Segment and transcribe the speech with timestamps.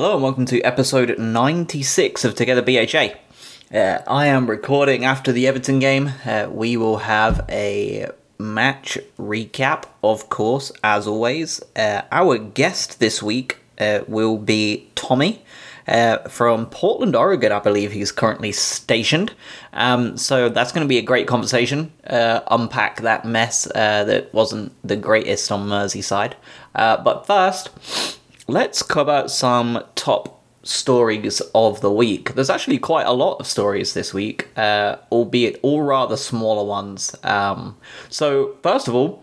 [0.00, 3.16] Hello and welcome to episode 96 of Together BHA.
[3.70, 6.12] Uh, I am recording after the Everton game.
[6.24, 8.08] Uh, we will have a
[8.38, 11.60] match recap, of course, as always.
[11.76, 15.44] Uh, our guest this week uh, will be Tommy.
[15.86, 19.34] Uh, from Portland, Oregon, I believe he's currently stationed.
[19.74, 21.92] Um, so that's going to be a great conversation.
[22.06, 26.32] Uh, unpack that mess that wasn't the greatest on Merseyside.
[26.72, 27.68] but first,
[28.50, 32.34] let's cover some top stories of the week.
[32.34, 37.14] There's actually quite a lot of stories this week, uh, albeit all rather smaller ones.
[37.22, 37.76] Um,
[38.08, 39.22] so, first of all,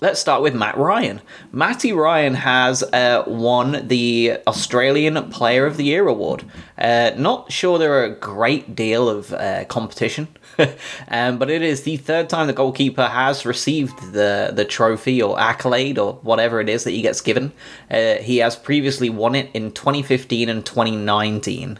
[0.00, 1.20] let's start with Matt Ryan.
[1.52, 6.44] Matty Ryan has uh, won the Australian Player of the Year award.
[6.76, 10.28] Uh, not sure there are a great deal of uh, competition
[11.08, 15.38] um, but it is the third time the goalkeeper has received the, the trophy or
[15.38, 17.52] accolade or whatever it is that he gets given.
[17.90, 21.78] Uh, he has previously won it in 2015 and 2019.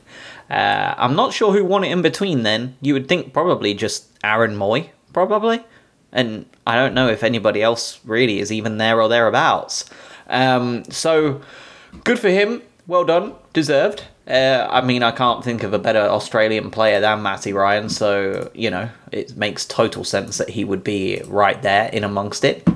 [0.51, 2.77] Uh, I'm not sure who won it in between then.
[2.81, 5.65] You would think probably just Aaron Mooy, probably.
[6.13, 9.85] And I don't know if anybody else really is even there or thereabouts.
[10.29, 11.43] Um, so,
[12.05, 12.63] good for him.
[12.87, 13.35] Well done.
[13.53, 14.05] Deserved.
[14.29, 18.51] Uh, I mean, I can't think of a better Australian player than Matty Ryan, so,
[18.55, 22.69] you know, it makes total sense that he would be right there in amongst it.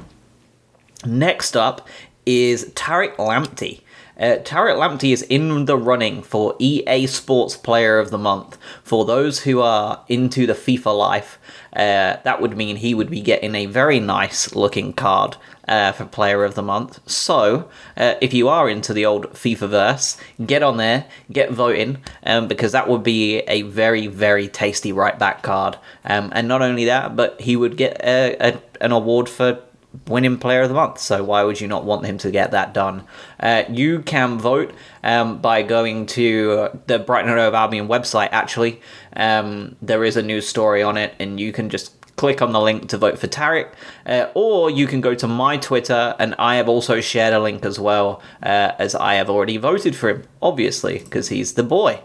[1.04, 1.86] Next up
[2.24, 3.81] is Tariq Lamptey.
[4.18, 8.58] Uh, Tariq Lamptey is in the running for EA Sports Player of the Month.
[8.84, 11.38] For those who are into the FIFA life,
[11.72, 16.04] uh, that would mean he would be getting a very nice looking card uh, for
[16.04, 17.00] Player of the Month.
[17.08, 21.98] So, uh, if you are into the old FIFA verse, get on there, get voting,
[22.24, 25.78] um, because that would be a very, very tasty right back card.
[26.04, 29.62] Um, and not only that, but he would get a, a, an award for
[30.06, 30.98] winning player of the month.
[30.98, 33.04] So why would you not want him to get that done?
[33.38, 34.72] Uh, you can vote
[35.02, 38.28] um, by going to the Brighton and Hove Albion website.
[38.32, 38.80] Actually,
[39.16, 42.60] um, there is a news story on it, and you can just click on the
[42.60, 43.72] link to vote for Tariq,
[44.06, 47.64] uh, or you can go to my Twitter, and I have also shared a link
[47.64, 52.00] as well, uh, as I have already voted for him, obviously, because he's the boy.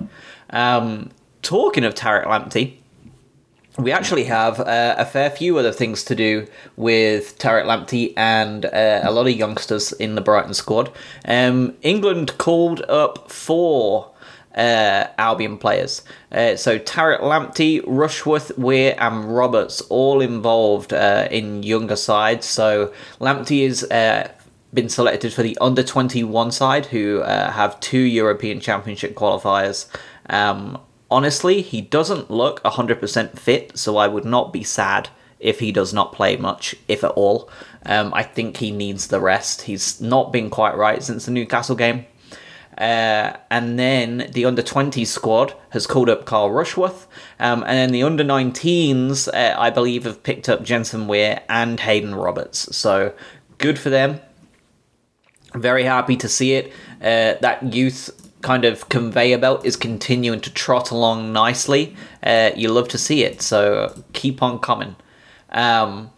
[0.49, 1.11] Um,
[1.41, 2.77] talking of Tariq Lamptey,
[3.77, 8.65] we actually have uh, a fair few other things to do with Tariq Lamptey and
[8.65, 10.91] uh, a lot of youngsters in the Brighton squad.
[11.25, 14.11] Um, England called up four
[14.55, 16.01] uh, Albion players.
[16.31, 22.47] Uh, so Tariq Lamptey, Rushworth, Weir, and Roberts all involved uh, in younger sides.
[22.47, 24.31] So Lamptey is uh,
[24.73, 29.85] been selected for the under 21 side, who uh, have two European Championship qualifiers.
[30.29, 30.79] Um,
[31.09, 35.09] honestly, he doesn't look 100% fit, so I would not be sad
[35.39, 37.49] if he does not play much, if at all.
[37.85, 39.63] Um, I think he needs the rest.
[39.63, 42.05] He's not been quite right since the Newcastle game.
[42.77, 47.07] Uh, and then the under 20 squad has called up Carl Rushworth.
[47.39, 51.79] Um, and then the under 19s, uh, I believe, have picked up Jensen Weir and
[51.79, 52.75] Haydon Roberts.
[52.75, 53.13] So
[53.57, 54.21] good for them.
[55.55, 56.71] Very happy to see it.
[57.01, 61.95] Uh, that youth kind of conveyor belt is continuing to trot along nicely.
[62.23, 64.95] Uh, you love to see it, so keep on coming.
[65.49, 66.11] Um,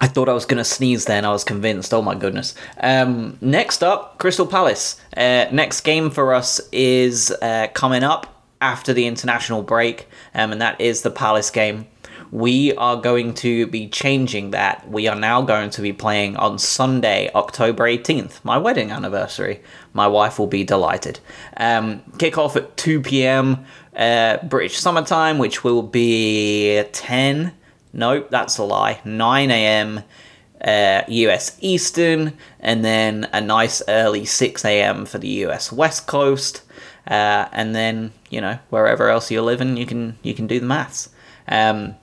[0.00, 1.24] I thought I was going to sneeze then.
[1.24, 1.92] I was convinced.
[1.92, 2.54] Oh my goodness.
[2.78, 5.00] Um, next up, Crystal Palace.
[5.16, 10.60] Uh, next game for us is uh, coming up after the international break, um, and
[10.60, 11.86] that is the Palace game
[12.30, 14.88] we are going to be changing that.
[14.88, 19.60] We are now going to be playing on Sunday, October 18th, my wedding anniversary.
[19.92, 21.18] My wife will be delighted.
[21.56, 23.64] Um, kick off at 2 p.m.
[23.96, 27.52] Uh, British summertime, which will be 10.
[27.92, 29.00] Nope, that's a lie.
[29.04, 30.04] 9 a.m.
[30.62, 35.04] Uh, US Eastern, and then a nice early 6 a.m.
[35.06, 36.62] for the US West Coast.
[37.06, 40.66] Uh, and then you know wherever else you're living, you can you can do the
[40.66, 41.08] maths.
[41.48, 41.96] Um,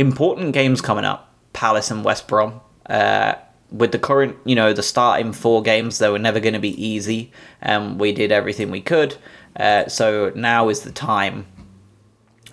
[0.00, 2.60] important games coming up Palace and West Brom.
[2.86, 3.34] Uh,
[3.70, 6.84] with the current, you know, the starting four games, they were never going to be
[6.84, 7.30] easy.
[7.62, 9.16] Um, we did everything we could.
[9.54, 11.46] Uh, so now is the time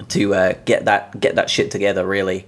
[0.10, 2.06] to uh, get that get that shit together.
[2.06, 2.46] Really,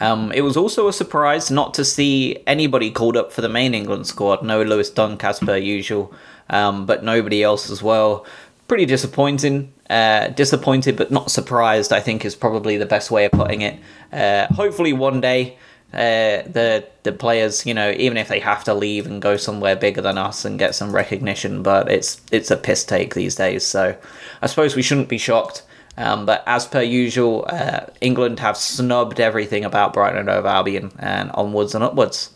[0.00, 3.74] um, it was also a surprise not to see anybody called up for the main
[3.74, 4.42] England squad.
[4.44, 6.12] No Lewis Dunk as per usual,
[6.50, 8.24] um, but nobody else as well.
[8.72, 9.70] Pretty disappointing.
[9.90, 13.78] Uh, disappointed but not surprised, I think, is probably the best way of putting it.
[14.10, 15.58] Uh, hopefully, one day
[15.92, 19.76] uh, the the players, you know, even if they have to leave and go somewhere
[19.76, 23.62] bigger than us and get some recognition, but it's it's a piss take these days.
[23.62, 23.94] So
[24.40, 25.64] I suppose we shouldn't be shocked.
[25.98, 30.92] Um, but as per usual, uh, England have snubbed everything about Brighton and Hove Albion
[30.98, 32.30] and onwards and upwards.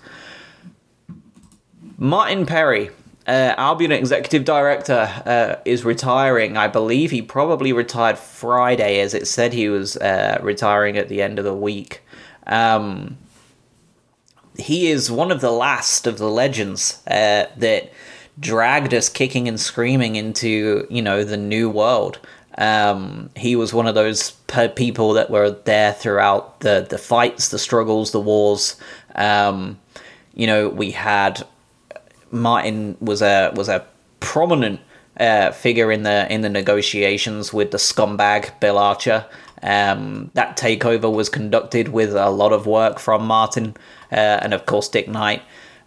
[1.97, 2.91] Martin Perry
[3.26, 6.56] uh, Albion executive director uh, is retiring.
[6.56, 11.23] I believe he probably retired Friday, as it said he was uh, retiring at the
[11.23, 12.02] end of the week.
[12.46, 13.19] Um,
[14.56, 17.93] he is one of the last of the legends uh, that
[18.38, 22.20] dragged us kicking and screaming into you know the new world.
[22.58, 24.31] Um, he was one of those
[24.76, 28.76] people that were there throughout the the fights, the struggles, the wars.
[29.17, 29.78] Um,
[30.34, 31.44] you know, we had
[32.37, 33.87] Martin was a was a
[34.21, 34.81] prominent
[35.19, 39.27] uh, figure in the in the negotiations with the scumbag Bill Archer.
[39.62, 43.75] Um, that takeover was conducted with a lot of work from Martin
[44.12, 45.43] uh, and of course Dick Knight.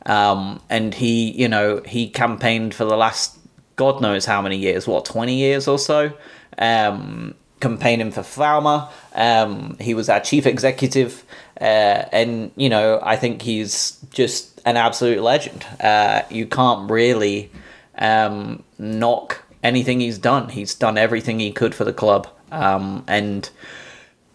[0.06, 3.38] Um, and he, you know, he campaigned for the last
[3.76, 6.14] God knows how many years, what twenty years or so,
[6.58, 8.90] um, campaigning for Falmer.
[9.14, 11.24] Um, he was our chief executive,
[11.62, 15.66] uh, and you know, I think he's just an absolute legend.
[15.80, 17.52] Uh, you can't really
[17.98, 20.50] um, knock anything he's done.
[20.50, 23.50] He's done everything he could for the club, um, and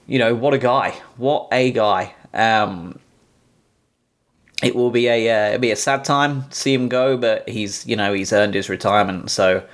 [0.06, 0.90] you know, what a guy!
[1.16, 2.14] What a guy!
[2.32, 2.98] Um,
[4.62, 7.48] it will be a uh, it'll be a sad time to see him go, but
[7.48, 9.64] he's you know he's earned his retirement, so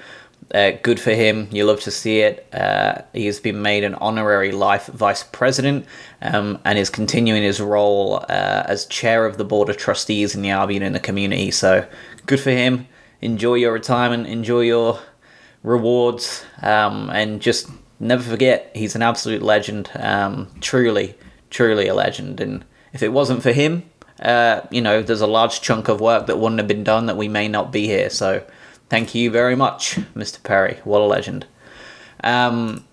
[0.55, 1.49] uh, good for him.
[1.52, 2.47] You love to see it.
[2.52, 5.87] Uh, he has been made an honorary life vice president
[6.23, 10.43] um, and is continuing his role uh, as chair of the board of trustees in
[10.43, 11.50] the Albion in the community.
[11.50, 11.87] So
[12.26, 12.88] good for him.
[13.20, 14.26] Enjoy your retirement.
[14.26, 14.99] Enjoy your
[15.62, 17.69] rewards, um, and just
[18.00, 19.91] never forget he's an absolute legend.
[19.94, 21.17] Um, truly,
[21.50, 22.41] truly a legend.
[22.41, 23.85] And if it wasn't for him,
[24.23, 27.17] uh, you know, there's a large chunk of work that wouldn't have been done that
[27.17, 28.11] we may not be here.
[28.11, 28.43] So
[28.91, 30.43] thank you very much, Mr.
[30.43, 30.81] Perry.
[30.85, 31.47] What a legend.
[32.23, 32.85] Um,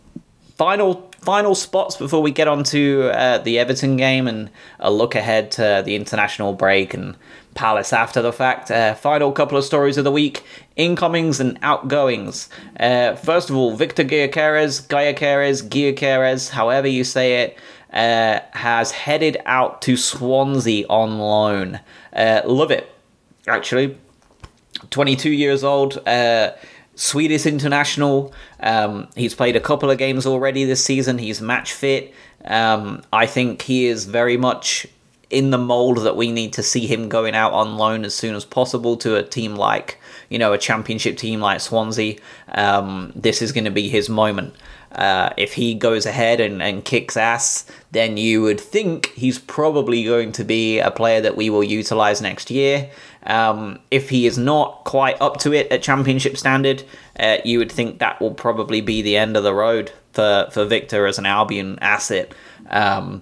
[0.56, 4.50] final final spots before we get on to uh, the Everton game and
[4.80, 7.18] a look ahead to the international break and
[7.54, 8.70] Palace after the fact.
[8.70, 10.44] Uh, final couple of stories of the week
[10.76, 12.50] incomings and outgoings.
[12.80, 17.58] Uh, first of all, Viktor Gyökeres, Gyökeres, Gyökeres, however you say it,
[17.92, 21.80] uh, has headed out to Swansea on loan.
[22.14, 22.90] Uh, love it,
[23.48, 23.98] actually.
[24.92, 26.51] 22 years old, uh,
[26.95, 28.34] Swedish international.
[28.60, 31.18] Um, he's played a couple of games already this season.
[31.18, 32.13] He's match fit.
[32.45, 34.88] Um, I think he is very much
[35.30, 38.34] in the mold that we need to see him going out on loan as soon
[38.34, 40.00] as possible to a team like,
[40.30, 42.18] you know, a championship team like Swansea.
[42.50, 44.56] Um, this is going to be his moment.
[44.98, 50.04] Uh, if he goes ahead and, and kicks ass, then you would think he's probably
[50.04, 52.90] going to be a player that we will utilize next year.
[53.24, 56.84] Um, if he is not quite up to it at championship standard,
[57.20, 60.66] uh, you would think that will probably be the end of the road for, for
[60.66, 62.34] Viktor as an Albion asset.
[62.70, 63.22] Um,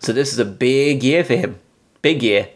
[0.00, 1.58] so this is a big year for him.
[2.02, 2.50] Big year.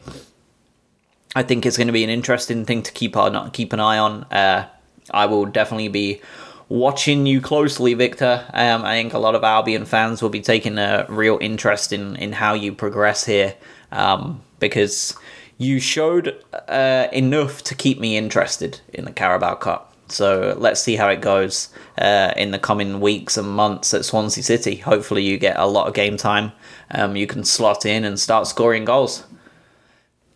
[1.35, 3.99] I think it's going to be an interesting thing to keep on keep an eye
[3.99, 4.25] on.
[4.25, 4.69] Uh,
[5.11, 6.20] I will definitely be
[6.69, 8.44] watching you closely, Viktor.
[8.53, 12.17] Um, I think a lot of Albion fans will be taking a real interest in
[12.17, 13.55] in how you progress here
[13.93, 15.17] um, because
[15.56, 19.93] you showed uh, enough to keep me interested in the Carabao Cup.
[20.10, 24.43] So let's see how it goes uh, in the coming weeks and months at Swansea
[24.43, 24.77] City.
[24.77, 26.53] Hopefully, you get a lot of game time.
[26.91, 29.25] Um, you can slot in and start scoring goals.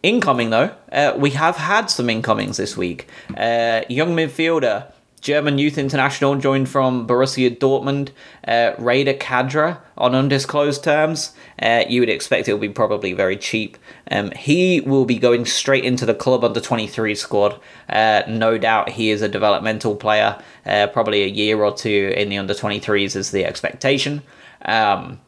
[0.03, 3.09] Incoming, though, uh, we have had some incomings this week.
[3.37, 8.11] Uh, young midfielder German youth international joined from Borussia Dortmund,
[8.47, 11.33] uh, Reda Khadra on undisclosed terms.
[11.61, 13.79] Uh, you would expect it will be probably very cheap.
[14.11, 17.61] Um, he will be going straight into the club under 23 squad.
[17.89, 20.43] Uh, no doubt he is a developmental player.
[20.67, 24.23] Uh, probably a year or two in the under 23s is the expectation.
[24.65, 25.21] Um,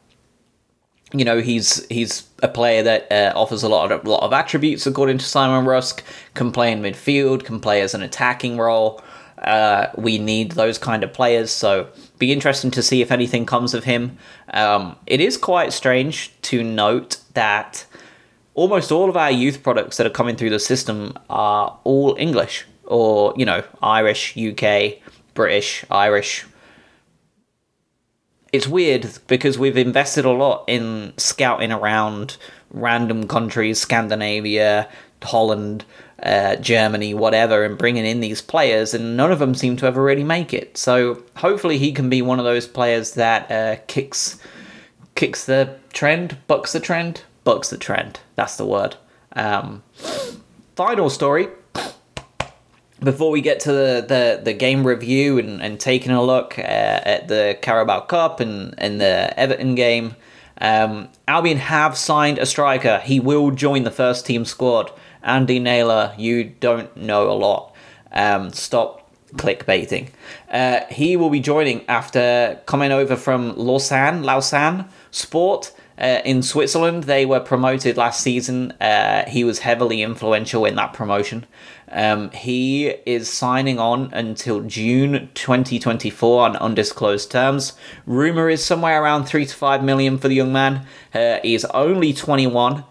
[1.13, 4.33] you know he's he's a player that uh, offers a lot of a lot of
[4.33, 6.03] attributes according to Simon Rusk.
[6.33, 9.01] Can play in midfield, can play as an attacking role.
[9.37, 13.73] Uh, we need those kind of players, so be interesting to see if anything comes
[13.73, 14.17] of him.
[14.53, 17.85] Um, it is quite strange to note that
[18.53, 22.65] almost all of our youth products that are coming through the system are all English
[22.85, 24.95] or, you know, Irish, UK,
[25.33, 26.45] British, Irish.
[28.53, 32.37] It's weird because we've invested a lot in scouting around
[32.71, 34.89] random countries, Scandinavia,
[35.23, 35.85] Holland,
[36.21, 40.03] uh, Germany, whatever, and bringing in these players, and none of them seem to ever
[40.03, 40.77] really make it.
[40.77, 44.39] So hopefully he can be one of those players that uh, kicks
[45.15, 48.19] kicks the trend, bucks the trend, bucks the trend.
[48.35, 48.97] That's the word.
[49.33, 49.83] Um,
[50.75, 51.47] final story.
[52.99, 56.61] Before we get to the, the, the game review and, and taking a look uh,
[56.61, 60.15] at the Carabao Cup and, and the Everton game,
[60.59, 62.99] um, Albion have signed a striker.
[63.03, 64.91] He will join the first team squad.
[65.25, 67.75] Andy Naylor, you don't know a lot.
[68.11, 70.09] Um, stop clickbaiting.
[70.49, 77.03] Uh, he will be joining after coming over from Lausanne, Lausanne Sport uh, in Switzerland.
[77.05, 78.71] They were promoted last season.
[78.79, 81.45] Uh, he was heavily influential in that promotion.
[81.91, 87.73] Um, he is signing on until June 2024 on undisclosed terms.
[88.05, 90.85] Rumor is somewhere around three to five million for the young man.
[91.13, 92.83] Uh, he is only 21.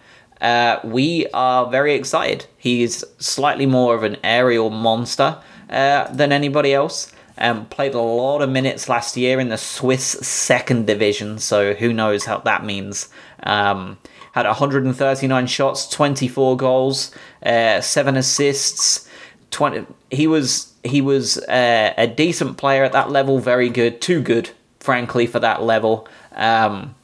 [0.45, 2.45] Uh, we are very excited.
[2.59, 5.39] He's slightly more of an aerial monster
[5.71, 7.11] uh, than anybody else.
[7.39, 11.95] Um, played a lot of minutes last year in the Swiss second division, so who
[11.95, 13.09] knows how that means.
[13.43, 13.97] Um,
[14.33, 17.11] had 139 shots, 24 goals,
[17.43, 19.09] uh, seven assists.
[19.51, 19.87] 20.
[20.11, 24.51] He was he was uh, a decent player at that level, very good, too good,
[24.79, 26.07] frankly, for that level.
[26.33, 26.97] Um,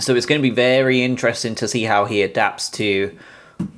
[0.00, 3.16] so it's going to be very interesting to see how he adapts to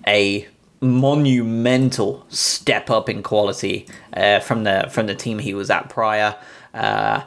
[0.06, 0.46] a
[0.80, 6.36] monumental step up in quality uh, from the from the team he was at prior.
[6.74, 7.22] Uh,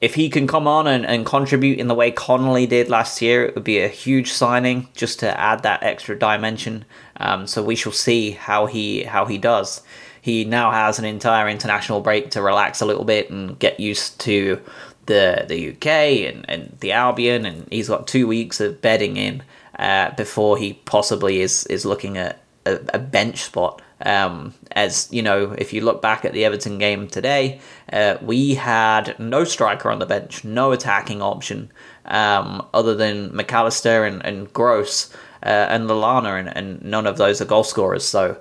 [0.00, 3.46] if he can come on and, and contribute in the way Connolly did last year,
[3.46, 6.84] it would be a huge signing just to add that extra dimension.
[7.16, 9.82] Um, so we shall see how he how he does.
[10.20, 14.20] He now has an entire international break to relax a little bit and get used
[14.20, 14.60] to
[15.06, 15.86] the the UK
[16.32, 19.42] and, and the Albion, and he's got two weeks of bedding in
[19.78, 23.80] uh, before he possibly is is looking at a, a bench spot.
[24.00, 27.60] Um, as you know, if you look back at the Everton game today,
[27.92, 31.70] uh, we had no striker on the bench, no attacking option
[32.04, 37.16] um, other than Mac Allister and, and Gross uh, and Lallana, and, and none of
[37.16, 38.04] those are goal scorers.
[38.04, 38.38] So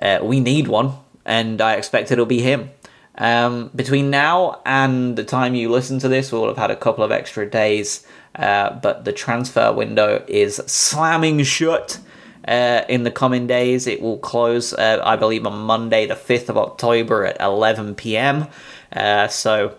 [0.00, 0.92] uh, we need one,
[1.24, 2.70] and I expect it'll be him.
[3.18, 7.02] Um, between now and the time you listen to this, we'll have had a couple
[7.02, 11.98] of extra days, uh, but the transfer window is slamming shut
[12.46, 13.86] uh, in the coming days.
[13.86, 18.48] It will close, uh, I believe, on Monday, the 5th of October at 11 p.m.
[18.92, 19.76] Uh, so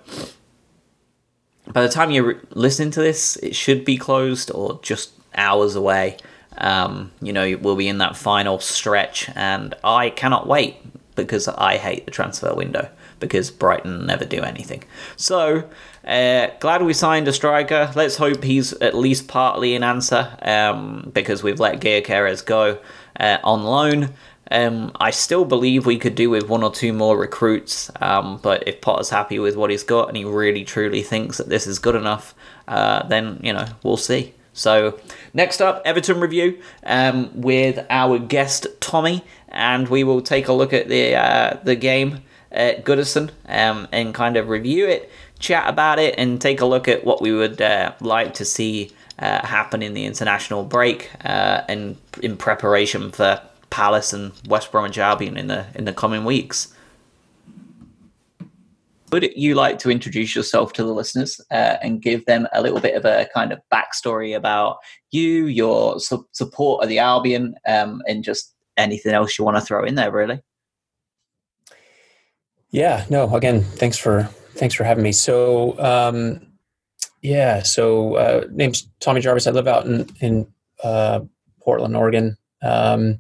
[1.72, 6.18] by the time you're listening to this, it should be closed or just hours away.
[6.58, 10.78] Um, you know, we'll be in that final stretch, and I cannot wait
[11.16, 14.84] because I hate the transfer window because Brighton never do anything.
[15.16, 15.70] So,
[16.06, 17.92] uh, glad we signed a striker.
[17.96, 22.80] Let's hope he's at least partly an answer um, because we've let Gyökeres go
[23.20, 24.14] uh, on loan.
[24.50, 28.66] Um, I still believe we could do with one or two more recruits, um, but
[28.68, 31.80] if Potter's happy with what he's got and he really truly thinks that this is
[31.80, 32.34] good enough,
[32.68, 34.34] uh, then you know we'll see.
[34.54, 35.00] So
[35.34, 40.74] next up, Everton review um, with our guest Tommy, and we will take a look
[40.74, 46.00] at the uh, the game at Goodison um, and kind of review it, chat about
[46.00, 49.82] it, and take a look at what we would uh, like to see uh, happen
[49.82, 55.48] in the international break uh, and in preparation for Palace and West Bromwich Albion in
[55.48, 56.74] the in the coming weeks.
[59.12, 62.82] Would you like to introduce yourself to the listeners uh, and give them a little
[62.82, 64.80] bit of a kind of backstory about
[65.12, 69.62] you, your su- support of the Albion, um, and just anything else you want to
[69.62, 70.42] throw in there, really?
[72.72, 74.24] Yeah, no, again, thanks for
[74.56, 75.12] thanks for having me.
[75.12, 76.42] So, um,
[77.22, 79.48] yeah, so uh, name's Tommy Jarvis.
[79.48, 80.48] I live out in in
[80.84, 81.22] uh,
[81.62, 83.20] Portland, Oregon, um,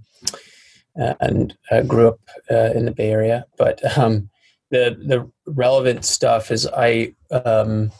[0.95, 2.19] and uh, grew up
[2.51, 3.45] uh, in the Bay Area.
[3.57, 4.29] But um,
[4.69, 7.91] the the relevant stuff is I um,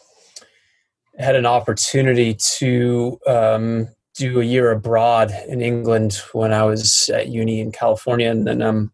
[1.18, 7.30] had an opportunity to um, do a year abroad in England when I was at
[7.30, 8.92] uni in California, and then um,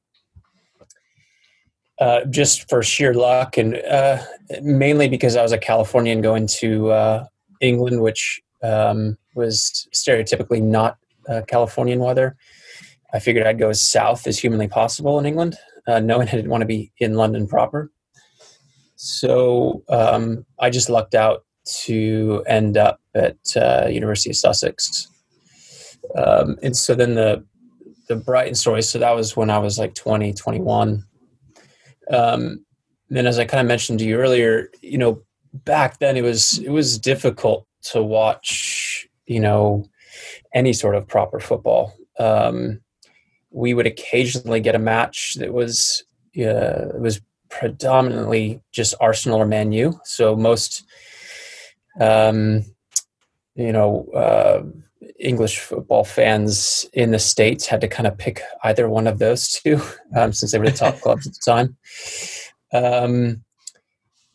[2.04, 4.22] uh, just for sheer luck, and uh,
[4.62, 7.26] mainly because I was a Californian going to uh,
[7.62, 10.98] England, which um, was stereotypically not
[11.30, 12.36] uh, Californian weather.
[13.14, 15.56] I figured I'd go as south as humanly possible in England,
[15.88, 17.90] uh, knowing I didn't want to be in London proper.
[18.98, 21.46] So um, I just lucked out
[21.84, 23.38] to end up at
[23.90, 25.08] University of Sussex,
[26.18, 27.46] um, and so then the
[28.10, 28.82] the Brighton story.
[28.82, 31.06] So that was when I was like 20, 21
[32.10, 32.66] um,
[33.10, 35.22] then, as I kind of mentioned to you earlier, you know,
[35.54, 39.86] back then it was it was difficult to watch, you know,
[40.54, 41.94] any sort of proper football.
[42.20, 42.82] Um,
[43.52, 46.04] we would occasionally get a match that was
[46.38, 50.00] uh, was predominantly just Arsenal or Man U.
[50.04, 50.84] So most,
[52.00, 52.66] um,
[53.56, 54.64] you know, uh,
[55.24, 59.48] English football fans in the states had to kind of pick either one of those
[59.50, 59.82] two
[60.16, 61.78] um, since they were the top clubs at the time.
[62.74, 63.44] Um,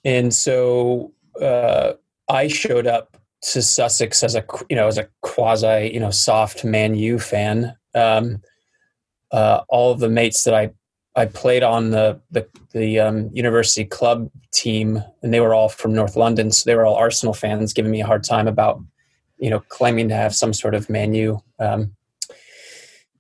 [0.04, 1.92] and so uh,
[2.28, 6.64] I showed up to Sussex as a you know as a quasi you know soft
[6.64, 7.76] Man U fan.
[7.94, 8.42] Um,
[9.30, 10.70] uh, all of the mates that I
[11.14, 15.94] I played on the the, the um, university club team, and they were all from
[15.94, 18.80] North London, so they were all Arsenal fans, giving me a hard time about
[19.38, 21.94] you know claiming to have some sort of Manu um,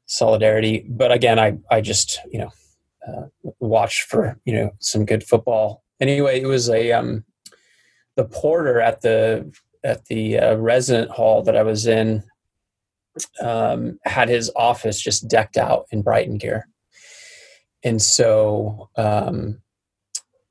[0.06, 0.84] solidarity.
[0.88, 2.50] But again, I I just you know
[3.06, 5.82] uh, for you know some good football.
[6.00, 7.24] Anyway, it was a um,
[8.16, 9.52] the porter at the
[9.84, 12.22] at the uh, resident hall that I was in
[13.40, 16.68] um, had his office just decked out in Brighton gear,
[17.82, 19.60] and so um,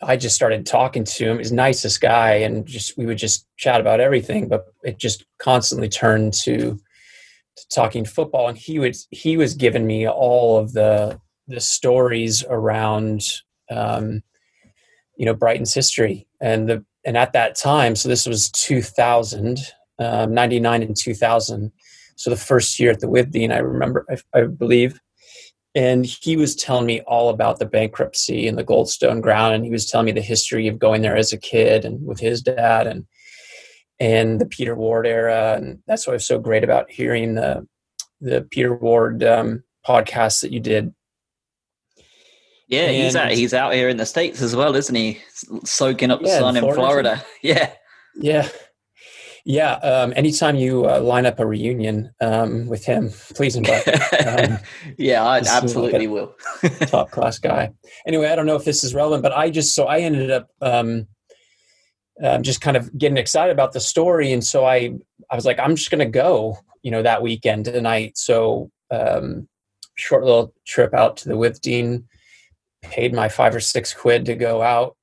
[0.02, 1.38] I just started talking to him.
[1.40, 4.48] He's nicest guy, and just we would just chat about everything.
[4.48, 6.80] But it just constantly turned to,
[7.56, 12.44] to talking football, and he would he was giving me all of the the stories
[12.48, 13.22] around
[13.72, 14.22] um,
[15.16, 17.96] you know Brighton's history and the and at that time.
[17.96, 19.60] So this was 2000,
[19.98, 21.72] um, 99 and 2000.
[22.18, 25.00] So the first year at the Withdean, I remember, I, I believe
[25.78, 29.70] and he was telling me all about the bankruptcy and the Goldstone ground and he
[29.70, 32.88] was telling me the history of going there as a kid and with his dad
[32.88, 33.06] and
[34.00, 37.68] and the Peter Ward era and that's what was so great about hearing the
[38.22, 40.94] the Peter Ward um, podcast that you did.
[42.68, 45.20] Yeah, and, he's out he's out here in the states as well, isn't he?
[45.64, 46.82] Soaking up the yeah, sun in Florida.
[46.82, 47.26] Florida.
[47.44, 47.72] Yeah.
[48.16, 48.50] Yeah.
[49.50, 53.88] Yeah, um, anytime you uh, line up a reunion um, with him, please invite.
[54.28, 54.60] Um,
[54.98, 56.36] yeah, I absolutely will.
[56.88, 57.72] top class guy.
[58.06, 60.50] Anyway, I don't know if this is relevant, but I just so I ended up
[60.62, 61.08] um,
[62.22, 64.92] um, just kind of getting excited about the story, and so I
[65.32, 68.18] I was like, I'm just going to go, you know, that weekend tonight.
[68.18, 69.48] So um,
[69.96, 72.04] short little trip out to the Withdean,
[72.82, 74.98] paid my five or six quid to go out,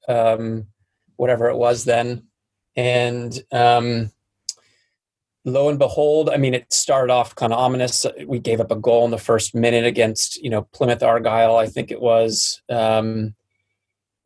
[1.16, 2.24] whatever it was then,
[2.76, 4.10] and um,
[5.44, 8.06] lo and behold, I mean, it started off kind of ominous.
[8.26, 11.66] We gave up a goal in the first minute against, you know, Plymouth Argyle, I
[11.66, 12.62] think it was.
[12.68, 13.34] Um,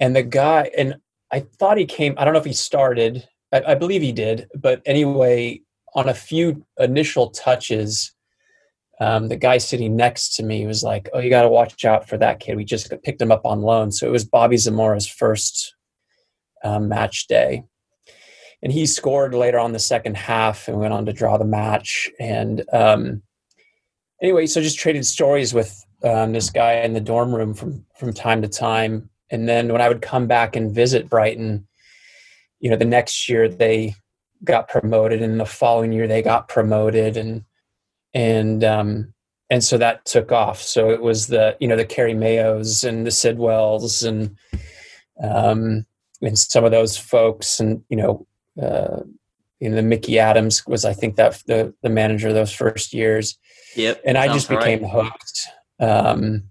[0.01, 0.97] and the guy, and
[1.33, 4.49] I thought he came, I don't know if he started, I, I believe he did,
[4.55, 5.61] but anyway,
[5.95, 8.13] on a few initial touches,
[9.01, 12.09] um, the guy sitting next to me was like, "Oh, you got to watch out
[12.09, 12.57] for that kid.
[12.57, 15.77] We just picked him up on loan." So it was Bobby Zamora's first
[16.65, 17.63] um, match day,
[18.63, 22.11] and he scored later on the second half and went on to draw the match.
[22.19, 23.23] And um,
[24.21, 28.13] anyway, so just traded stories with um, this guy in the dorm room from from
[28.13, 29.11] time to time.
[29.31, 31.67] And then when I would come back and visit Brighton,
[32.61, 33.95] you know, the next year they
[34.45, 37.45] got promoted, and the following year they got promoted, and
[38.15, 39.13] and um,
[39.51, 40.61] and so that took off.
[40.63, 44.37] So it was the you know the Kerry Mayos and the Sidwells and
[45.23, 45.85] um,
[46.23, 48.27] and some of those folks, and you know
[48.61, 49.03] uh,
[49.61, 53.39] you know, the Micky Adams was, I think, that the the manager those first years.
[53.77, 54.03] Yep.
[54.05, 54.93] And I just became right.
[54.93, 55.49] hooked.
[55.81, 56.45] Um,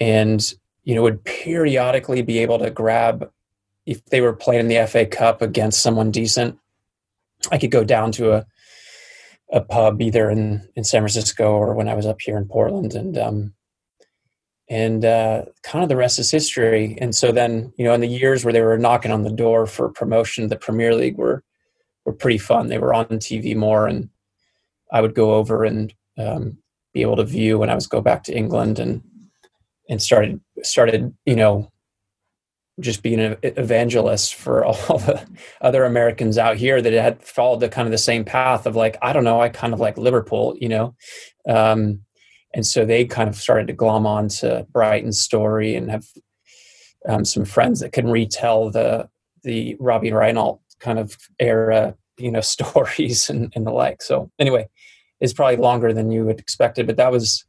[0.00, 3.30] and you know, would periodically be able to grab
[3.84, 6.58] if they were playing in the FA Cup against someone decent.
[7.50, 8.46] I could go down to a
[9.50, 12.94] a pub either in in San Francisco or when I was up here in Portland,
[12.94, 13.54] and um,
[14.70, 16.98] and uh, kind of the rest is history.
[17.00, 19.66] And so then, you know, in the years where they were knocking on the door
[19.66, 21.42] for promotion, the Premier League were
[22.04, 22.68] were pretty fun.
[22.68, 24.08] They were on TV more, and
[24.92, 26.58] I would go over and um,
[26.92, 29.02] be able to view when I was go back to England and
[29.88, 31.70] and started started you know
[32.80, 35.26] just being an evangelist for all the
[35.60, 38.96] other Americans out here that had followed the kind of the same path of like
[39.02, 40.94] I don't know I kind of like Liverpool you know
[41.48, 42.02] um,
[42.54, 46.06] and so they kind of started to glom on to Brighton's story and have
[47.08, 49.08] um, some friends that can retell the
[49.44, 54.02] the Robbie Reinelt kind of era, you know, stories and, and the like.
[54.02, 54.68] So anyway,
[55.20, 57.44] it's probably longer than you would expected, but that was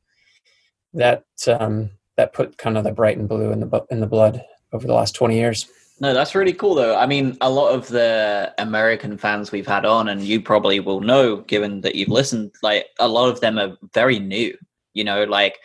[0.94, 4.86] that um, that put kind of the Brighton blue in the in the blood over
[4.86, 5.68] the last twenty years.
[6.02, 6.98] No, that's really cool though.
[6.98, 11.02] I mean, a lot of the American fans we've had on, and you probably will
[11.02, 14.58] know, given that you've listened, like a lot of them are very new.
[14.94, 15.60] You know, like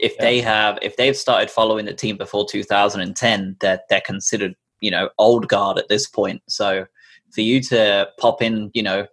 [0.00, 0.24] if yeah.
[0.24, 5.10] they have if they've started following the team before 2010, they're they're considered you know
[5.18, 6.42] old guard at this point.
[6.48, 6.86] So
[7.32, 9.06] for you to pop in, you know,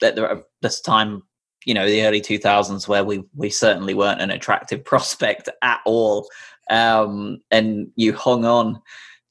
[0.00, 1.22] that there this time,
[1.64, 6.28] you know, the early 2000s where we we certainly weren't an attractive prospect at all,
[6.70, 8.80] um, and you hung on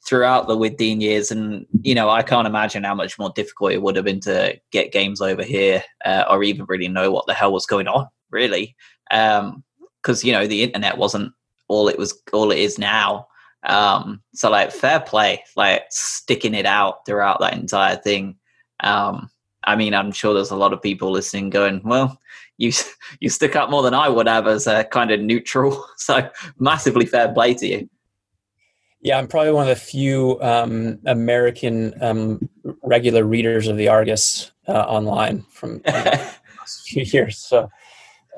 [0.07, 1.29] throughout the Withdean years.
[1.29, 4.59] And, you know, I can't imagine how much more difficult it would have been to
[4.71, 8.07] get games over here uh, or even really know what the hell was going on,
[8.31, 8.75] really
[9.11, 11.33] because um, you know the internet wasn't
[11.67, 13.27] all it was all it is now.
[13.63, 18.37] Um, so like fair play, like sticking it out throughout that entire thing.
[18.81, 19.29] Um,
[19.63, 22.19] I mean, I'm sure there's a lot of people listening going, well,
[22.57, 22.71] you
[23.19, 25.85] you stick up more than I would have as a kind of neutral.
[25.97, 27.89] So massively fair play to you.
[29.01, 32.49] Yeah, I'm probably one of the few um, American um,
[32.83, 36.19] regular readers of the Argus uh, online from a
[36.85, 37.37] few years.
[37.37, 37.69] So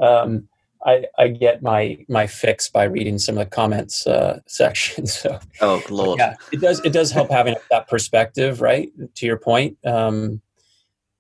[0.01, 0.47] um,
[0.85, 5.07] I, I, get my my fix by reading some of the comments uh, section.
[5.07, 8.91] So oh lord, yeah, it does it does help having that perspective, right?
[9.15, 10.41] To your point, um,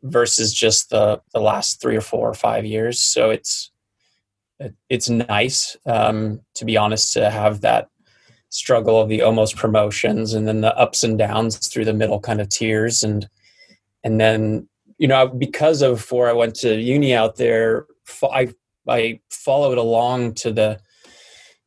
[0.03, 2.99] versus just the the last three or four or five years.
[2.99, 3.71] So it's
[4.59, 7.89] it, it's nice um, to be honest to have that
[8.49, 12.39] struggle of the almost promotions and then the ups and downs through the middle kind
[12.39, 13.27] of tiers and
[14.03, 14.67] and then
[14.99, 17.87] you know because of where I went to uni out there
[18.31, 18.53] I
[18.87, 20.79] I followed along to the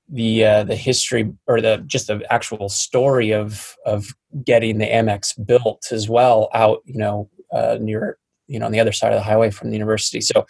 [0.09, 4.09] the uh, the history or the just the actual story of of
[4.45, 8.81] getting the Amex built as well out you know uh, near you know on the
[8.81, 10.47] other side of the highway from the university so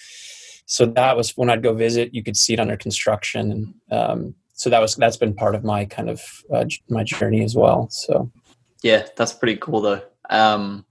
[0.67, 4.35] so that was when I'd go visit you could see it under construction and um,
[4.57, 7.89] so that was that's been part of my kind of uh, my journey as well.
[7.91, 8.31] So
[8.83, 10.03] yeah, that's pretty cool though.
[10.31, 10.85] Um,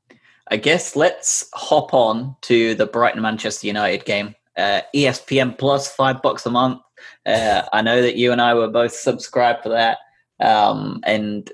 [0.49, 4.35] I guess let's hop on to the Brighton Manchester United game.
[4.57, 6.81] Uh, ESPN Plus, five bucks a month.
[7.25, 9.97] Uh, I know that you and I were both subscribed for that,
[10.39, 11.51] um, and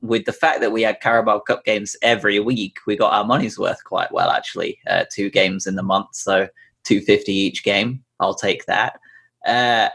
[0.00, 3.58] with the fact that we had Carabao Cup games every week, we got our money's
[3.58, 4.78] worth quite well actually.
[4.88, 6.48] Uh, two games in the month, so
[6.84, 8.04] two fifty each game.
[8.20, 8.98] I'll take that.
[9.46, 9.88] Uh,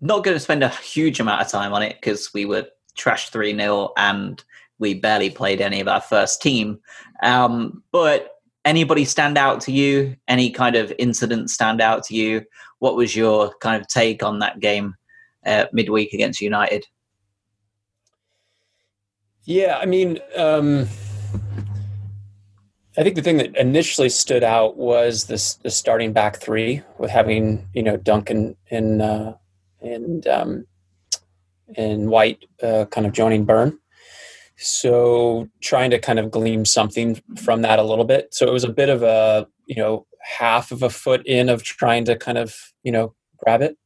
[0.00, 3.30] not going to spend a huge amount of time on it because we were trashed
[3.30, 4.44] 3 0 and
[4.78, 6.78] we barely played any of our first team.
[7.22, 8.33] Um, but
[8.64, 10.16] anybody stand out to you?
[10.28, 12.42] Any kind of incident stand out to you?
[12.78, 14.94] What was your kind of take on that game
[15.46, 16.86] uh, midweek against United?
[19.44, 20.88] Yeah, I mean, um,
[22.96, 27.10] I think the thing that initially stood out was this the starting back three with
[27.10, 29.36] having you know Duncan in uh,
[29.82, 30.66] and um,
[31.76, 33.78] and White uh, kind of joining Burn.
[34.56, 38.34] So trying to kind of glean something from that a little bit.
[38.34, 41.62] So it was a bit of a you know half of a foot in of
[41.62, 43.76] trying to kind of you know grab it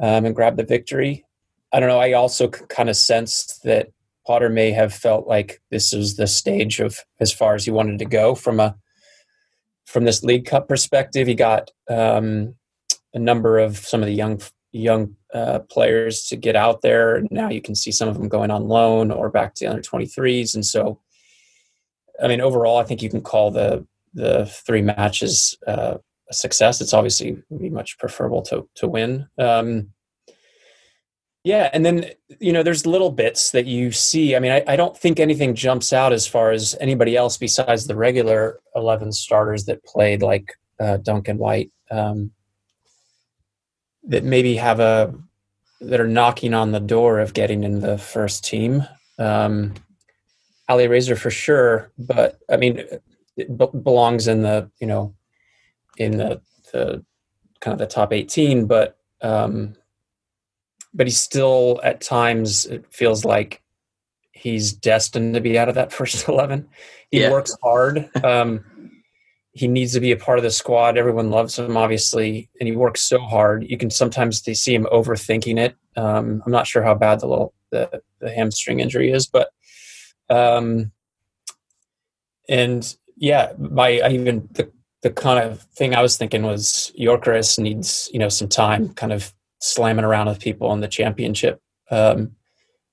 [0.00, 1.24] um, and grab the victory.
[1.72, 2.00] I don't know.
[2.00, 3.88] I also kind of sensed that
[4.26, 7.98] Potter may have felt like this was the stage of as far as he wanted
[7.98, 8.76] to go from a
[9.86, 11.26] from this League Cup perspective.
[11.26, 12.54] He got um,
[13.14, 17.22] a number of some of the young young uh, players to get out there.
[17.30, 20.54] Now you can see some of them going on loan or back to under 23s.
[20.54, 21.00] And so,
[22.22, 25.98] I mean, overall, I think you can call the the three matches uh,
[26.30, 26.80] a success.
[26.80, 29.28] It's obviously be much preferable to to win.
[29.38, 29.90] Um,
[31.44, 32.10] yeah, and then
[32.40, 34.34] you know, there's little bits that you see.
[34.34, 37.86] I mean, I, I don't think anything jumps out as far as anybody else besides
[37.86, 41.70] the regular 11 starters that played, like uh, Duncan White.
[41.90, 42.32] Um,
[44.08, 45.14] that maybe have a
[45.80, 48.84] that are knocking on the door of getting in the first team.
[49.18, 49.74] Um,
[50.68, 52.78] Alireza for sure, but I mean,
[53.36, 55.14] it b- belongs in the you know
[55.96, 56.40] in the
[56.72, 57.04] the
[57.60, 59.74] kind of the top 18, but um,
[60.94, 63.62] but he's still at times it feels like
[64.32, 66.68] he's destined to be out of that first 11.
[67.10, 67.30] He yeah.
[67.30, 68.10] works hard.
[68.22, 68.64] Um,
[69.52, 70.96] he needs to be a part of the squad.
[70.96, 73.68] Everyone loves him, obviously, and he works so hard.
[73.68, 75.74] You can sometimes they see him overthinking it.
[75.96, 79.50] Um, I'm not sure how bad the little the, the hamstring injury is, but
[80.30, 80.92] um,
[82.48, 84.70] and yeah, my I even the
[85.02, 89.12] the kind of thing I was thinking was Gyökeres needs you know some time, kind
[89.12, 92.32] of slamming around with people in the championship, um,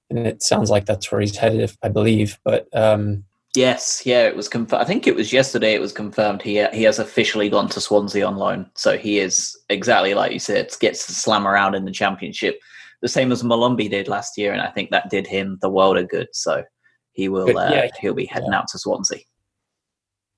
[0.09, 2.39] and it sounds like that's where he's headed, I believe.
[2.43, 3.23] But um,
[3.55, 4.81] Yes, yeah, it was confirmed.
[4.81, 5.73] I think it was yesterday.
[5.73, 9.57] It was confirmed he he has officially gone to Swansea on loan, so he is
[9.69, 12.59] exactly like you said, gets to slam around in the championship,
[13.01, 15.97] the same as Molumby did last year, and I think that did him the world
[15.97, 16.27] of good.
[16.33, 16.63] So
[17.11, 18.59] he will, uh, yeah, he'll be heading yeah.
[18.59, 19.19] out to Swansea.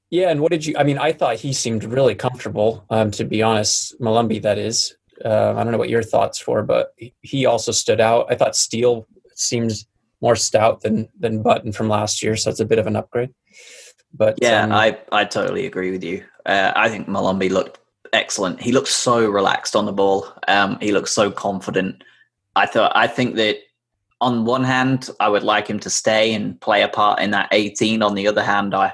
[0.09, 0.75] Yeah, and what did you?
[0.77, 2.85] I mean, I thought he seemed really comfortable.
[2.89, 4.95] Um, to be honest, Molumby, that is.
[5.23, 8.27] Uh, I don't know what your thoughts were, but he also stood out.
[8.29, 9.87] I thought Steele seems
[10.21, 13.33] more stout than than Button from last year, so it's a bit of an upgrade.
[14.13, 16.23] But yeah, um, I I totally agree with you.
[16.45, 17.79] Uh, I think Molumby looked
[18.13, 18.61] excellent.
[18.61, 20.27] He looked so relaxed on the ball.
[20.47, 22.03] Um, he looked so confident.
[22.55, 23.57] I thought I think that
[24.21, 27.49] on one hand, I would like him to stay and play a part in that
[27.51, 28.01] 18.
[28.01, 28.93] On the other hand, I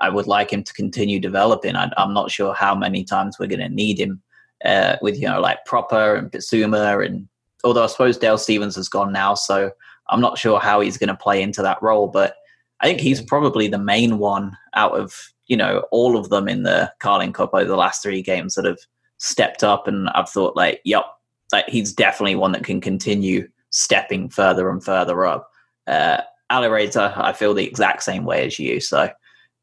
[0.00, 1.76] I would like him to continue developing.
[1.76, 4.20] I, am not sure how many times we're going to need him
[4.64, 7.28] uh, with you know like Pröpper and Bissouma and
[7.62, 9.70] although I suppose Dale Stephens has gone now, so
[10.08, 12.36] I'm not sure how he's going to play into that role, but
[12.80, 16.62] I think he's probably the main one out of you know all of them in
[16.62, 18.80] the Carling Cup over the last three games that have
[19.18, 21.04] stepped up, and I've thought like, yep,
[21.52, 25.50] like he's definitely one that can continue stepping further and further up.
[25.86, 29.08] Uh, Alireza, I feel the exact same way as you, so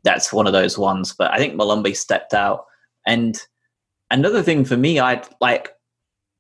[0.04, 1.14] that's one of those ones.
[1.14, 2.66] But I think Molumby stepped out,
[3.06, 3.40] and
[4.10, 5.72] another thing for me, I like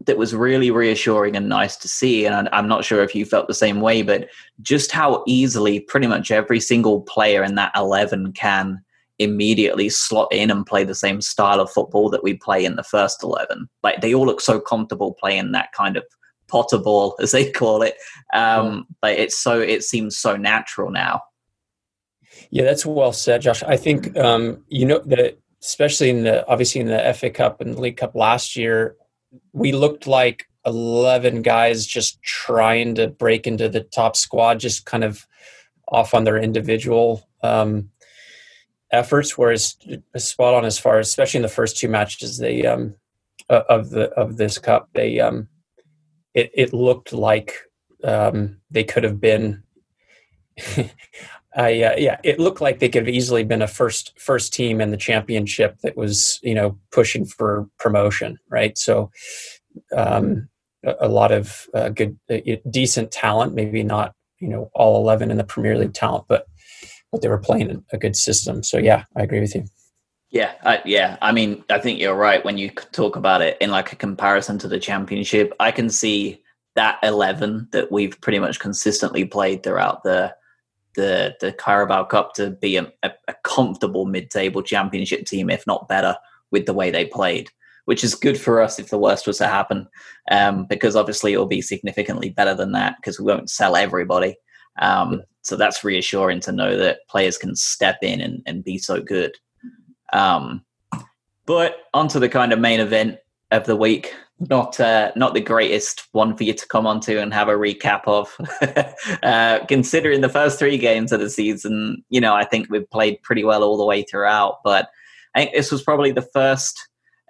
[0.05, 2.25] that was really reassuring and nice to see.
[2.25, 4.29] And I'm not sure if you felt the same way, but
[4.61, 8.83] just how easily pretty much every single player in that 11 can
[9.19, 12.83] immediately slot in and play the same style of football that we play in the
[12.83, 13.69] first 11.
[13.83, 16.03] Like they all look so comfortable playing that kind of
[16.47, 17.95] potter ball, as they call it.
[18.33, 21.21] Um, but it's so, it seems so natural now.
[22.49, 23.63] Yeah, that's well said, Josh.
[23.63, 27.77] I think, um, you know, that especially in the, obviously in the FA Cup and
[27.77, 28.95] League Cup last year,
[29.53, 35.03] we looked like 11 guys just trying to break into the top squad, just kind
[35.03, 35.25] of
[35.87, 37.89] off on their individual um,
[38.91, 39.37] efforts.
[39.37, 39.77] Whereas
[40.17, 42.95] spot on as far as, especially in the first two matches, they um,
[43.49, 45.47] of the of this cup, they um,
[46.33, 47.55] it it looked like
[48.03, 49.63] um, they could have been.
[51.55, 54.79] I, uh, yeah, it looked like they could have easily been a first first team
[54.79, 58.77] in the championship that was you know pushing for promotion, right?
[58.77, 59.11] So,
[59.95, 60.47] um,
[60.85, 63.53] a, a lot of uh, good, uh, decent talent.
[63.53, 66.47] Maybe not you know all eleven in the Premier League talent, but
[67.11, 68.63] but they were playing a good system.
[68.63, 69.65] So yeah, I agree with you.
[70.29, 71.17] Yeah, yeah.
[71.21, 74.57] I mean, I think you're right when you talk about it in like a comparison
[74.59, 75.53] to the championship.
[75.59, 76.41] I can see
[76.75, 80.33] that eleven that we've pretty much consistently played throughout the
[80.95, 86.15] the the Carabao Cup to be a, a, comfortable mid-table championship team, if not better,
[86.51, 87.49] with the way they played.
[87.85, 89.87] Which is good for us if the worst was to happen,
[90.29, 94.35] um, because obviously it will be significantly better than that because we won't sell everybody.
[94.79, 99.01] Um, so that's reassuring to know that players can step in and, and be so
[99.01, 99.35] good.
[100.13, 100.63] Um,
[101.45, 103.17] but onto the kind of main event
[103.49, 104.13] of the week,
[104.49, 108.01] not uh, not the greatest one for you to come onto and have a recap
[108.07, 108.35] of.
[109.23, 113.21] uh, considering the first three games of the season, you know, I think we've played
[113.21, 114.59] pretty well all the way throughout.
[114.63, 114.89] But
[115.35, 116.79] I think this was probably the first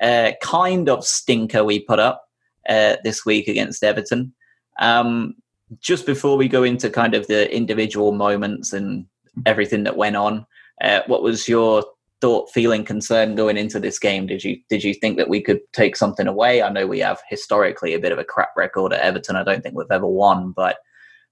[0.02, 2.24] uh, kind of stinker we put up
[2.70, 4.34] uh, this week against Everton.
[4.80, 5.36] Um,
[5.80, 9.06] just before we go into kind of the individual moments and
[9.46, 10.46] everything that went on,
[10.82, 11.84] uh, what was your
[12.22, 14.28] thought, feeling, concern going into this game?
[14.28, 16.62] Did you did you think that we could take something away?
[16.62, 19.36] I know we have historically a bit of a crap record at Everton.
[19.36, 20.78] I don't think we've ever won, but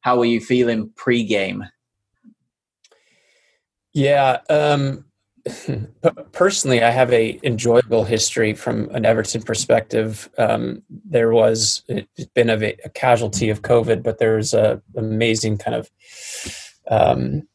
[0.02, 1.66] how were you feeling pre-game?
[3.94, 5.06] Yeah, um,
[6.32, 10.30] personally, I have a enjoyable history from an Everton perspective.
[10.38, 15.76] Um, there was it's been a, a, casualty of COVID, but there's a amazing kind
[15.76, 15.92] of
[16.90, 17.48] um,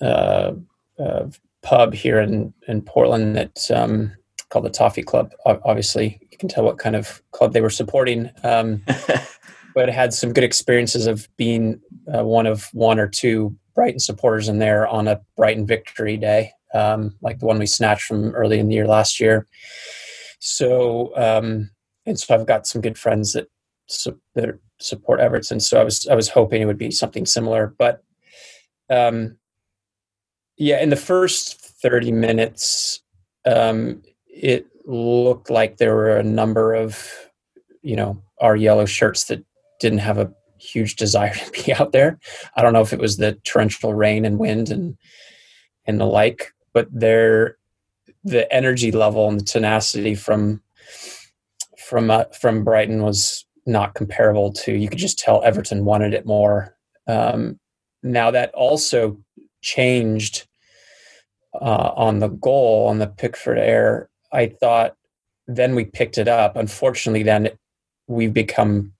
[0.00, 0.52] uh,
[0.98, 1.26] uh,
[1.62, 4.12] pub here in in Portland that's um,
[4.48, 5.32] called the Toffee Club.
[5.44, 8.30] Obviously, you can tell what kind of club they were supporting.
[8.42, 8.82] Um,
[9.74, 11.80] but had some good experiences of being
[12.12, 16.52] uh, one of one or two Brighton supporters in there on a Brighton victory day,
[16.74, 19.46] um, like the one we snatched from early in the year last year.
[20.40, 21.70] So, um,
[22.06, 23.48] and so I've got some good friends that
[23.86, 25.60] su- that support Everton.
[25.60, 28.02] So I was I was hoping it would be something similar, but
[28.88, 29.36] um,
[30.60, 33.00] yeah, in the first 30 minutes,
[33.46, 37.10] um, it looked like there were a number of,
[37.80, 39.42] you know, our yellow shirts that
[39.80, 42.18] didn't have a huge desire to be out there.
[42.56, 44.98] I don't know if it was the torrential rain and wind and
[45.86, 47.56] and the like, but there,
[48.22, 50.60] the energy level and the tenacity from
[51.78, 54.74] from uh, from Brighton was not comparable to.
[54.74, 56.76] You could just tell Everton wanted it more.
[57.06, 57.58] Um,
[58.02, 59.18] now that also
[59.62, 60.46] changed
[61.54, 64.96] uh, on the goal on the Pickford error, I thought
[65.46, 66.56] then we picked it up.
[66.56, 67.50] Unfortunately, then
[68.06, 68.92] we've become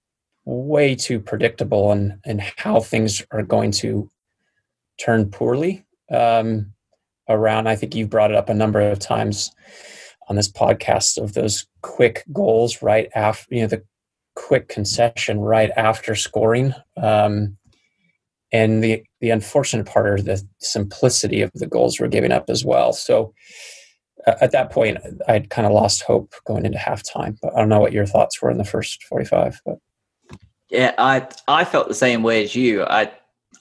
[0.45, 4.11] way too predictable and and how things are going to
[4.99, 6.73] turn poorly um,
[7.29, 7.69] around.
[7.69, 9.51] I think you've brought it up a number of times
[10.29, 13.83] on this podcast of those quick goals right after you know the
[14.35, 16.75] quick concession right after scoring.
[16.97, 17.57] Um,
[18.53, 22.65] and the the unfortunate part are the simplicity of the goals we're giving up as
[22.65, 22.93] well.
[22.93, 23.33] So
[24.27, 27.39] uh, at that point, I'd kind of lost hope going into halftime.
[27.41, 29.61] But I don't know what your thoughts were in the first forty five.
[29.65, 29.79] But
[30.69, 32.85] yeah, I I felt the same way as you.
[32.85, 33.13] I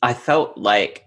[0.02, 1.06] I felt like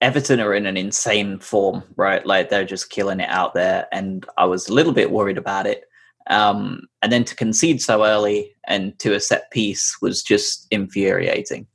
[0.00, 2.24] Everton are in an insane form, right?
[2.24, 5.66] Like they're just killing it out there, and I was a little bit worried about
[5.66, 5.84] it.
[6.28, 11.66] Um, and then to concede so early and to a set piece was just infuriating.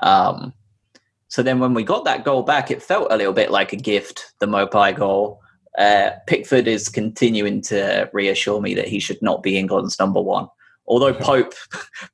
[0.00, 0.52] Um,
[1.32, 3.76] So then when we got that goal back, it felt a little bit like a
[3.76, 5.40] gift, the Maupay goal.
[5.78, 10.46] Uh, Pickford is continuing to reassure me that he should not be England's number one.
[10.86, 11.54] Although Pope,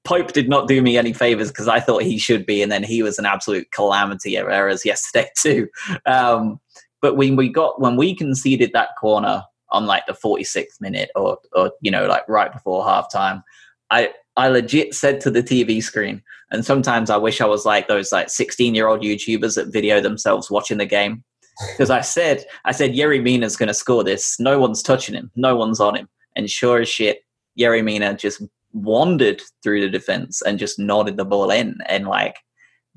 [0.05, 2.85] Pope did not do me any favors because I thought he should be, and then
[2.85, 5.67] he was an absolute calamity of errors yesterday too.
[6.07, 6.61] Um,
[7.03, 11.39] but when we got when we conceded that corner on like the 46th minute or
[11.55, 13.43] or you know like right before halftime,
[13.91, 16.23] I I legit said to the TV screen,
[16.53, 20.01] and sometimes I wish I was like those like 16 year old YouTubers that video
[20.01, 21.25] themselves watching the game.
[21.73, 24.39] Because I said, I said, Yerry Mina's going to score this.
[24.39, 25.29] No one's touching him.
[25.35, 26.09] No one's on him.
[26.37, 27.25] And sure as shit,
[27.59, 28.41] Yerry Mina just
[28.73, 31.79] wandered through the defense and just nodded the ball in.
[31.87, 32.37] And like,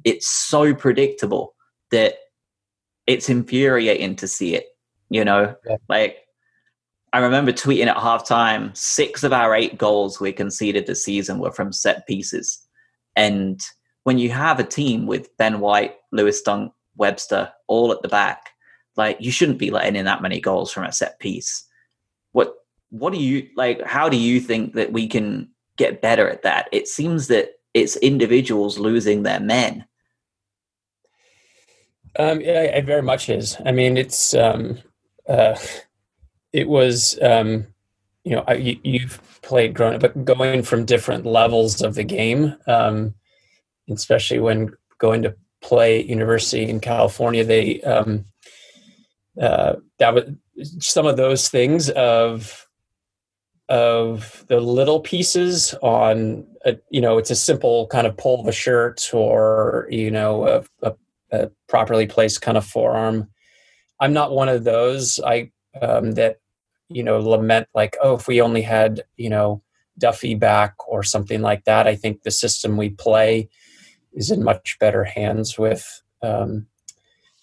[0.04, 1.56] it's so predictable
[1.90, 2.18] that
[3.08, 4.66] it's infuriating to see it.
[5.10, 5.78] You know, yeah.
[5.90, 6.18] like
[7.14, 11.52] I remember tweeting at halftime, six of our eight goals we conceded this season were
[11.52, 12.66] from set pieces.
[13.16, 13.60] And
[14.04, 18.52] when you have a team with Ben White, Lewis Dunk, Webster all at the back,
[18.96, 21.68] like you shouldn't be letting in that many goals from a set piece.
[22.32, 22.54] What
[22.90, 26.68] what do you like how do you think that we can get better at that?
[26.72, 29.86] It seems that it's individuals losing their men.
[32.20, 33.58] Um, yeah, it very much is.
[33.66, 34.80] I mean, it's um,
[35.30, 35.56] uh,
[36.54, 37.68] it was um,
[38.24, 42.56] you know you, you've played grown up, but going from different levels of the game,
[42.68, 43.14] um,
[43.90, 48.26] especially when going to play at university in California, they um,
[49.40, 50.26] uh, that was
[50.80, 52.68] some of those things of
[53.70, 58.48] of the little pieces on a, you know it's a simple kind of pull of
[58.48, 60.94] a shirt or you know a, a,
[61.32, 63.30] a properly placed kind of forearm.
[64.02, 65.20] I'm not one of those.
[65.26, 66.41] I um, that
[66.94, 69.62] you know lament like oh if we only had you know
[69.98, 73.50] duffy back or something like that i think the system we play
[74.14, 76.68] is in much better hands with um,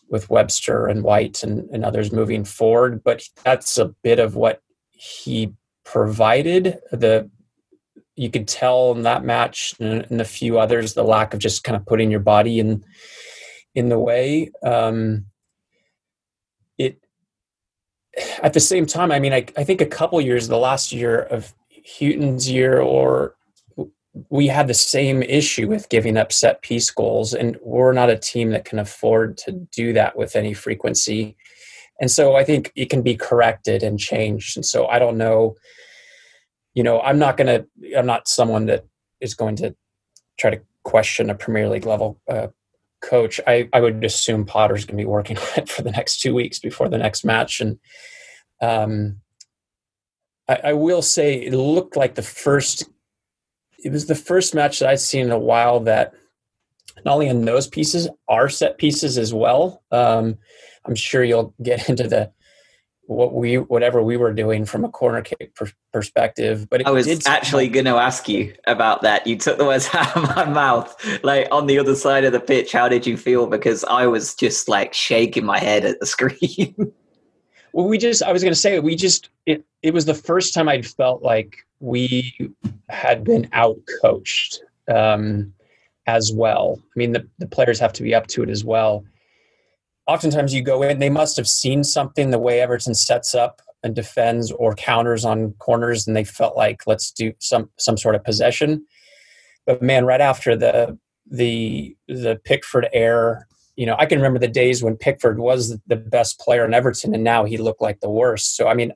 [0.08, 3.02] with webster and white and, and others moving forward.
[3.02, 6.78] But that's a bit of what he provided.
[6.90, 7.30] The
[8.16, 11.62] you could tell in that match and, and a few others the lack of just
[11.62, 12.84] kind of putting your body in
[13.74, 14.50] in the way.
[14.62, 15.26] Um,
[16.78, 17.00] it
[18.42, 21.20] at the same time i mean I, I think a couple years the last year
[21.22, 23.34] of Hughton's year or
[24.30, 28.18] we had the same issue with giving up set piece goals and we're not a
[28.18, 31.36] team that can afford to do that with any frequency.
[32.00, 34.56] And so i think it can be corrected and changed.
[34.56, 35.56] And so i don't know
[36.78, 38.84] you know, I'm not going to, I'm not someone that
[39.20, 39.74] is going to
[40.38, 42.46] try to question a Premier League level uh,
[43.00, 43.40] coach.
[43.46, 46.34] I, I would assume Potter's going to be working on it for the next two
[46.34, 47.60] weeks before the next match.
[47.60, 47.78] And
[48.60, 49.20] um,
[50.48, 52.88] I, I will say it looked like the first,
[53.82, 56.14] it was the first match that I'd seen in a while that
[57.04, 59.82] not only in those pieces are set pieces as well.
[59.90, 60.38] Um,
[60.84, 62.32] I'm sure you'll get into the
[63.08, 66.68] what we whatever we were doing from a corner kick per- perspective.
[66.68, 69.26] But I was actually going to ask you about that.
[69.26, 70.94] You took the words out of my mouth.
[71.24, 73.46] Like on the other side of the pitch, how did you feel?
[73.46, 76.74] Because I was just like shaking my head at the screen.
[77.72, 80.52] well, we just I was going to say we just it it was the first
[80.52, 82.52] time I'd felt like we
[82.90, 84.60] had been out coached
[84.94, 85.54] um,
[86.06, 86.78] as well.
[86.78, 89.02] I mean, the the players have to be up to it as well
[90.08, 93.94] oftentimes you go in, they must have seen something the way Everton sets up and
[93.94, 98.24] defends or counters on corners, and they felt like let's do some some sort of
[98.24, 98.84] possession.
[99.66, 100.98] But man, right after the
[101.30, 105.96] the the Pickford error, you know, I can remember the days when Pickford was the
[105.96, 108.56] best player in Everton, and now he looked like the worst.
[108.56, 108.92] So I mean,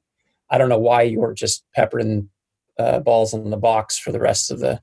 [0.50, 2.28] I don't know why you were just peppering
[2.78, 4.80] uh, balls in the box for the rest of the.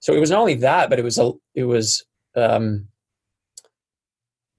[0.00, 2.88] So it was not only that, but it was a it was um,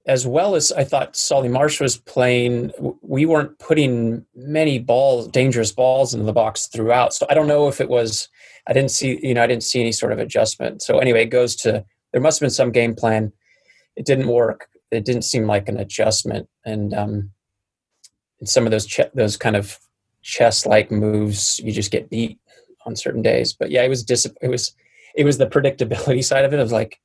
[0.06, 5.72] as well as I thought Solly March was playing, we weren't putting many balls, dangerous
[5.72, 7.14] balls into the box throughout.
[7.14, 8.28] So I don't know if it was,
[8.66, 10.82] I didn't see, you know, I didn't see any sort of adjustment.
[10.82, 13.32] So anyway, it goes to, there must have been some game plan.
[13.96, 14.68] It didn't work.
[14.90, 16.48] It didn't seem like an adjustment.
[16.66, 17.30] And, um,
[18.40, 19.78] and some of those, ch- those kind of
[20.20, 22.38] chess like moves, you just get beat
[22.84, 23.54] on certain days.
[23.54, 24.74] But yeah, it was, dis- it was,
[25.16, 26.60] it was the predictability side of it.
[26.60, 27.00] Of like,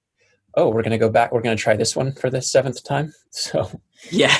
[0.55, 1.31] oh, we're going to go back.
[1.31, 3.13] We're going to try this one for the seventh time.
[3.31, 3.69] So,
[4.09, 4.35] yeah,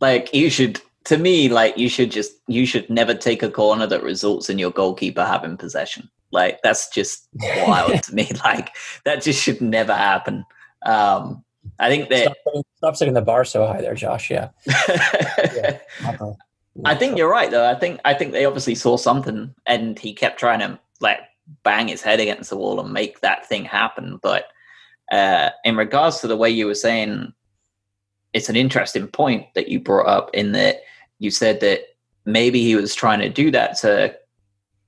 [0.00, 3.86] like you should, to me, like you should just, you should never take a corner
[3.86, 6.08] that results in your goalkeeper having possession.
[6.32, 7.28] Like that's just
[7.66, 8.30] wild to me.
[8.42, 10.46] Like that just should never happen.
[10.86, 11.44] Um,
[11.78, 14.30] I think that stop, stop setting the bar so high there, Josh.
[14.30, 14.48] Yeah.
[14.66, 15.78] yeah.
[16.84, 17.68] I think you're right though.
[17.68, 21.20] I think I think they obviously saw something and he kept trying to like
[21.62, 24.18] bang his head against the wall and make that thing happen.
[24.22, 24.46] But
[25.10, 27.32] uh, in regards to the way you were saying
[28.32, 30.82] it's an interesting point that you brought up in that
[31.18, 31.80] you said that
[32.24, 34.14] maybe he was trying to do that to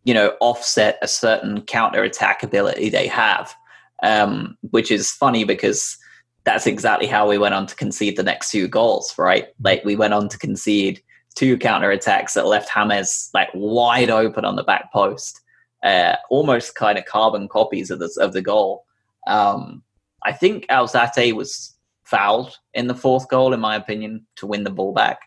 [0.05, 3.55] you know offset a certain counter attack ability they have
[4.03, 5.97] um, which is funny because
[6.45, 9.49] that's exactly how we went on to concede the next two goals right?
[9.63, 11.01] Like we went on to concede
[11.35, 15.41] two counter attacks that left Hammers like wide open on the back post
[15.83, 18.85] uh, almost kind of carbon copies of the of the goal.
[19.27, 19.83] Um,
[20.25, 24.71] I think Alzate was fouled in the fourth goal in my opinion to win the
[24.71, 25.21] ball back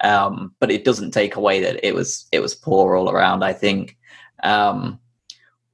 [0.00, 3.44] um, but it doesn't take away that it was it was poor all around.
[3.44, 3.96] I think.
[4.42, 4.98] Um,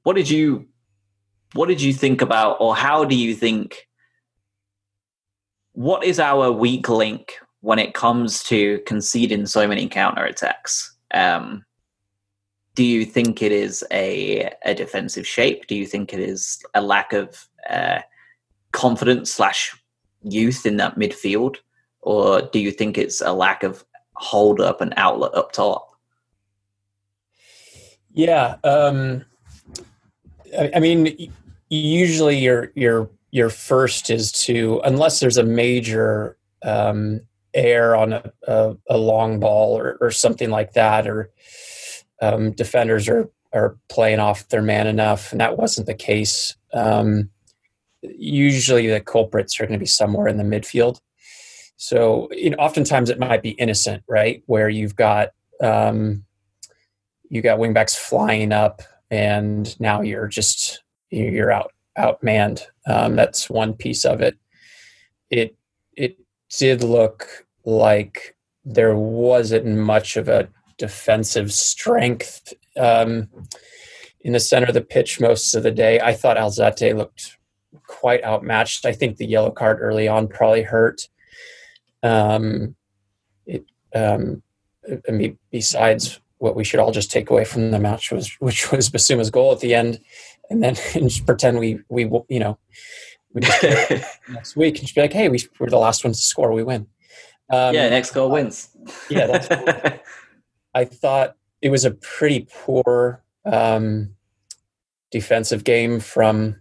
[0.02, 0.66] what did you
[1.54, 3.88] what did you think about, or how do you think?
[5.72, 10.90] What is our weak link when it comes to conceding so many counterattacks?
[11.12, 11.64] Um,
[12.74, 15.66] do you think it is a, a defensive shape?
[15.66, 18.00] Do you think it is a lack of uh,
[18.72, 19.76] confidence slash
[20.22, 21.56] youth in that midfield?
[22.02, 25.90] Or do you think it's a lack of hold up and outlet up top?
[28.12, 29.24] Yeah, um,
[30.58, 31.32] I, I mean,
[31.68, 37.20] usually your your your first is to unless there's a major um,
[37.52, 41.30] air on a, a, a long ball or, or, something like that, or
[42.22, 46.56] um, defenders are are playing off their man enough, and that wasn't the case.
[46.72, 47.30] Um,
[48.16, 51.00] usually, the culprits are going to be somewhere in the midfield.
[51.76, 54.42] So, you know, oftentimes it might be innocent, right?
[54.46, 55.30] Where you've got
[55.62, 56.24] um,
[57.28, 62.62] you got wingbacks flying up, and now you're just you're out outmanned.
[62.86, 64.36] Um, that's one piece of it.
[65.30, 65.56] It
[65.96, 66.18] it
[66.50, 70.48] did look like there wasn't much of a
[70.78, 73.28] defensive strength um,
[74.20, 76.00] in the center of the pitch most of the day.
[76.00, 77.38] I thought Alzate looked
[77.86, 78.86] quite outmatched.
[78.86, 81.08] I think the yellow card early on probably hurt.
[82.02, 82.76] Um,
[83.46, 83.64] it,
[83.94, 84.42] um,
[85.08, 88.70] I mean, besides what we should all just take away from the match was, which
[88.72, 90.00] was Bissouma's goal at the end,
[90.50, 92.58] and then and just pretend we we you know
[93.32, 93.62] we just
[94.28, 96.62] next week and just be like, hey, we were the last ones to score, we
[96.62, 96.86] win.
[97.50, 98.70] Um, yeah, next goal wins.
[99.08, 99.48] yeah, that's.
[99.48, 100.00] Cool.
[100.74, 104.14] I thought it was a pretty poor um,
[105.10, 106.60] defensive game from.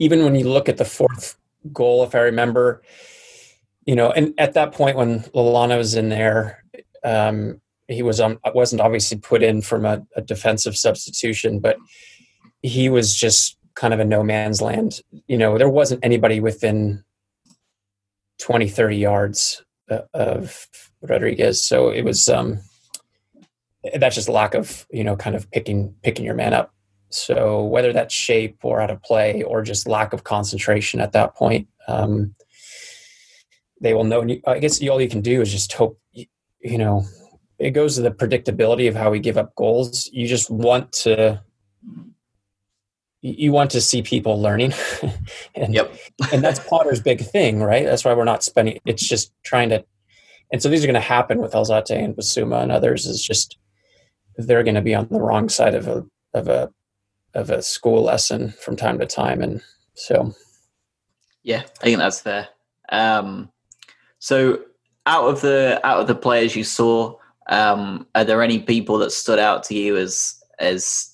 [0.00, 1.38] Even when you look at the fourth
[1.72, 2.82] goal, if I remember,
[3.86, 6.64] you know, and at that point when Lallana was in there,
[7.04, 11.76] um, he was on wasn't obviously put in from a, a, defensive substitution, but
[12.62, 15.00] he was just kind of a no man's land.
[15.26, 17.02] You know, there wasn't anybody within
[18.38, 20.68] 20, 30 yards uh, of
[21.02, 21.62] Rodriguez.
[21.62, 22.60] So it was um,
[23.94, 26.72] that's just lack of, you know, kind of picking picking your man up.
[27.10, 31.34] So whether that's shape or out of play or just lack of concentration at that
[31.34, 32.34] point, um,
[33.80, 34.26] they will know.
[34.46, 37.04] I guess all you can do is just hope, you know,
[37.58, 40.08] it goes to the predictability of how we give up goals.
[40.12, 41.42] You just want to,
[43.22, 44.72] you want to see people learning.
[45.54, 45.94] and, yep.
[46.32, 47.84] and that's Potter's big thing, right?
[47.84, 49.84] That's why we're not spending, it's just trying to,
[50.52, 53.58] and so these are going to happen with Alzate and Bissouma and others is just,
[54.36, 56.04] they're going to be on the wrong side of a,
[56.34, 56.72] of a,
[57.34, 59.42] of a school lesson from time to time.
[59.42, 59.62] And
[59.94, 60.34] so.
[61.42, 62.48] Yeah, I think that's fair.
[62.90, 63.50] Um,
[64.18, 64.60] so,
[65.06, 67.16] out of the out of the players you saw,
[67.48, 71.10] um, are there any people that stood out to you as as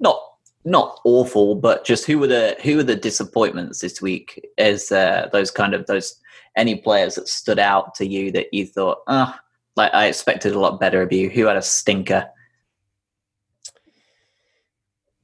[0.00, 0.20] not
[0.64, 4.40] not awful, but just who were the who were the disappointments this week?
[4.56, 6.18] As uh, those kind of those
[6.56, 9.40] any players that stood out to you that you thought, ah, oh,
[9.76, 11.28] like I expected a lot better of you.
[11.28, 12.28] Who had a stinker?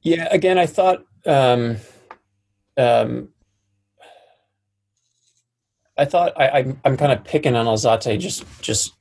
[0.05, 1.77] Yeah, again, I thought um,
[2.77, 3.29] um,
[5.97, 8.93] I thought I, am kind of picking on Alzate just just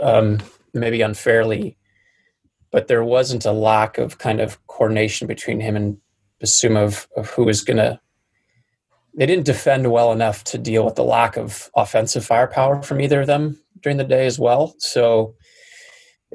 [0.00, 0.38] um,
[0.72, 1.76] maybe unfairly,
[2.70, 5.96] but there wasn't a lack of kind of coordination between him and
[6.40, 7.98] Bissouma of, of who was going to.
[9.18, 13.22] They didn't defend well enough to deal with the lack of offensive firepower from either
[13.22, 14.76] of them during the day as well.
[14.78, 15.34] So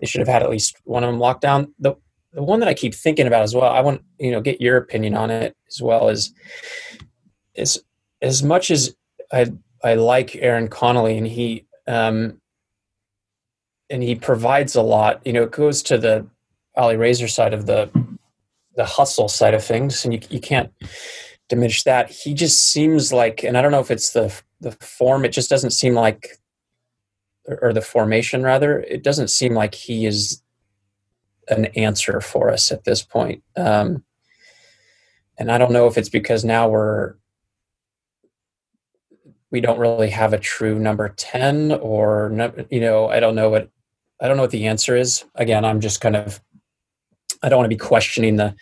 [0.02, 1.74] they should have had at least one of them locked down.
[1.80, 1.96] The
[2.34, 3.72] the one that I keep thinking about as well.
[3.72, 6.34] I want you know get your opinion on it as well as
[7.56, 7.84] is
[8.22, 8.96] as much as
[9.32, 9.52] I
[9.84, 12.40] I like Aaron Connolly, and he um,
[13.90, 15.22] and he provides a lot.
[15.26, 16.26] You know, it goes to the
[16.78, 17.90] Alireza side of the
[18.76, 20.72] the hustle side of things, and you you can't
[21.50, 22.10] diminish that.
[22.10, 25.26] He just seems like, and I don't know if it's the the form.
[25.26, 26.40] It just doesn't seem like,
[27.46, 28.80] or the formation rather.
[28.82, 30.42] It doesn't seem like he is
[31.52, 33.44] an answer for us at this point.
[33.56, 34.04] Um,
[35.38, 37.16] and I don't know if it's because now we're
[39.52, 42.32] we don't really have a true number 10 or
[42.70, 43.70] you know i don't know what
[44.22, 46.42] i don't know what the answer is again i'm just kind of
[47.44, 48.56] i don't want to be questioning the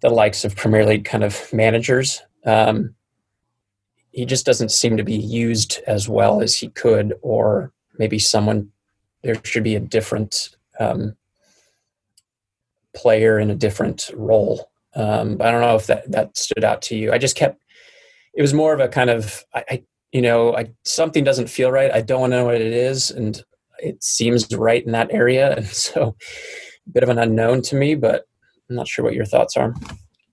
[0.00, 2.94] the likes of premier league kind of managers um,
[4.12, 8.70] he just doesn't seem to be used as well as he could or maybe someone
[9.22, 11.14] there should be a different um,
[12.94, 16.96] player in a different role um, i don't know if that that stood out to
[16.96, 17.62] you i just kept
[18.34, 21.70] it was more of a kind of I, I you know, I, something doesn't feel
[21.70, 21.92] right.
[21.92, 23.42] I don't know what it is, and
[23.78, 26.16] it seems right in that area, and so
[26.86, 27.94] a bit of an unknown to me.
[27.94, 28.24] But
[28.68, 29.74] I'm not sure what your thoughts are.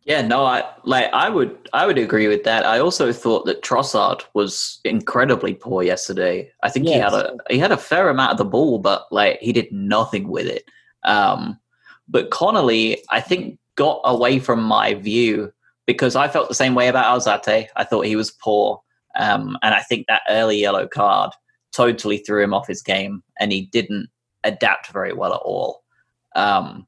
[0.03, 2.66] Yeah, no, I like I would I would agree with that.
[2.66, 6.49] I also thought that Trossard was incredibly poor yesterday.
[6.64, 6.95] I think yes.
[6.95, 9.72] he had a he had a fair amount of the ball, but like he did
[9.72, 10.64] nothing with it.
[11.03, 11.60] Um,
[12.08, 15.51] but Connolly, I think, got away from my view
[15.86, 17.68] because I felt the same way about Alzate.
[17.76, 18.82] I thought he was poor.
[19.18, 21.32] Um, and I think that early yellow card
[21.72, 24.10] totally threw him off his game, and he didn't
[24.43, 25.84] adapt very well at all.
[26.36, 26.88] Um,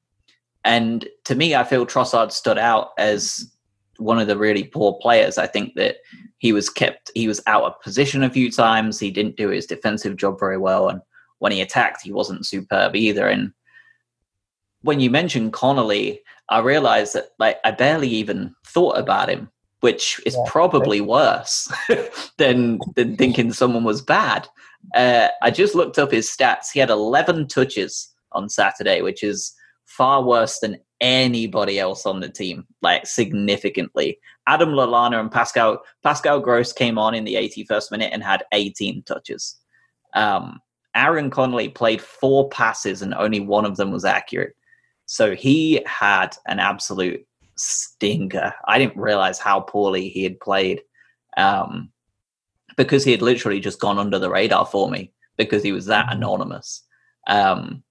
[0.63, 3.51] and to me, I feel Trossard stood out as
[3.97, 5.37] one of the really poor players.
[5.37, 5.97] I think that
[6.37, 8.99] he was kept, he was out of position a few times.
[8.99, 10.89] He didn't do his defensive job very well.
[10.89, 11.01] And
[11.39, 13.27] when he attacked, he wasn't superb either.
[13.27, 13.51] And
[14.81, 19.49] when you mentioned Connolly, I realized that like I barely even thought about him
[19.81, 21.71] which is yeah, probably worse
[22.37, 24.47] than than thinking someone was bad.
[24.95, 26.71] Uh, I just looked up his stats.
[26.73, 29.53] He had 11 touches on Saturday, which is
[29.85, 34.19] far worse than anybody else on the team, like significantly.
[34.47, 39.03] Adam Lallana and Pascal Pascal Gross came on in the 81st minute and had 18
[39.03, 39.57] touches.
[40.13, 40.59] Um,
[40.95, 44.55] Aaron Connolly played four passes and only one of them was accurate.
[45.09, 47.25] So he had an absolute
[47.57, 48.53] stinker.
[48.67, 50.83] I didn't realize how poorly he had played
[51.35, 51.89] um,
[52.77, 56.05] because he had literally just gone under the radar for me because he was that
[56.05, 56.17] mm-hmm.
[56.17, 56.83] anonymous.
[57.25, 57.81] Um,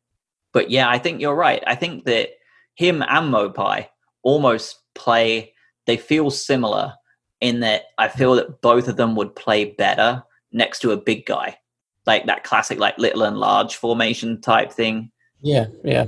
[0.52, 1.60] but yeah, I think you're right.
[1.66, 2.30] I think that
[2.76, 3.88] him and Maupay
[4.22, 5.54] almost play,
[5.86, 6.94] they feel similar
[7.40, 11.26] in that I feel that both of them would play better next to a big
[11.26, 11.58] guy,
[12.06, 15.10] like that classic, like little and large formation type thing.
[15.42, 16.06] Yeah, yeah.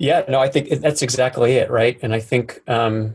[0.00, 1.98] Yeah, no, I think that's exactly it, right?
[2.00, 3.14] And I think, um,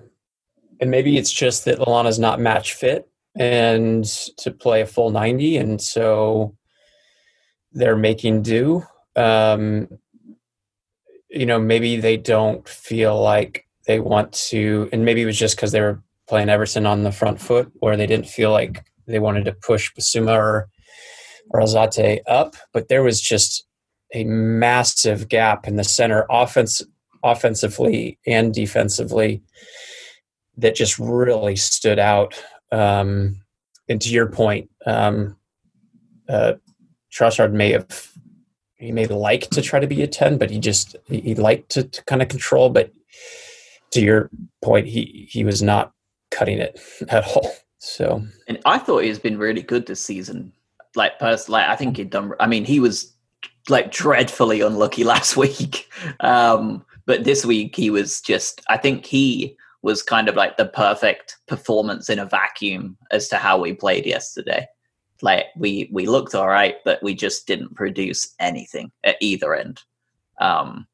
[0.80, 4.06] and maybe it's just that Lallana's not match fit and
[4.38, 6.56] to play a full 90, and so
[7.72, 8.84] they're making do.
[9.16, 9.88] Um,
[11.32, 15.56] you know, maybe they don't feel like they want to, and maybe it was just
[15.56, 19.18] because they were playing Everton on the front foot, where they didn't feel like they
[19.18, 20.70] wanted to push Bissouma or
[21.52, 23.66] Alzate up, but there was just
[24.16, 26.82] a massive gap in the center offense
[27.22, 29.44] offensively and defensively
[30.58, 32.42] that just really stood out
[32.72, 33.36] um,
[33.90, 35.36] and to your point um,
[36.30, 36.54] uh,
[37.52, 38.12] may have
[38.76, 41.84] he may like to try to be a 10 but he just he, liked to,
[41.84, 42.92] to kind of control but
[43.92, 44.30] to your
[44.64, 45.92] point he he was not
[46.32, 48.26] cutting it at all so.
[48.48, 50.54] And i thought he's been really good this season.
[50.96, 53.15] Like personally i think he'd done i mean he was
[53.70, 55.90] like dreadfully unlucky last week.
[56.20, 60.66] Um, but this week he was just, I think he was kind of like the
[60.66, 64.66] perfect performance in a vacuum as to how we played yesterday.
[65.22, 69.82] Like we we looked all right, but we just didn't produce anything at either end.
[70.42, 70.88] Um,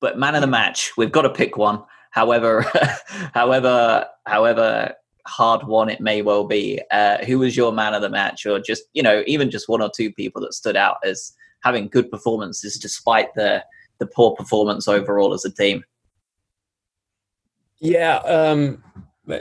[0.00, 1.82] but man of the match, we've got to pick one.
[2.10, 2.64] However,
[3.34, 4.94] however, however
[5.26, 6.80] hard one it may well be.
[6.90, 9.82] Uh, who was your man of the match, or just you know, even just one
[9.82, 11.32] or two people that stood out as
[11.64, 13.64] having good performances despite the
[13.98, 15.82] the poor performance overall as a team.
[17.80, 18.82] Yeah, um,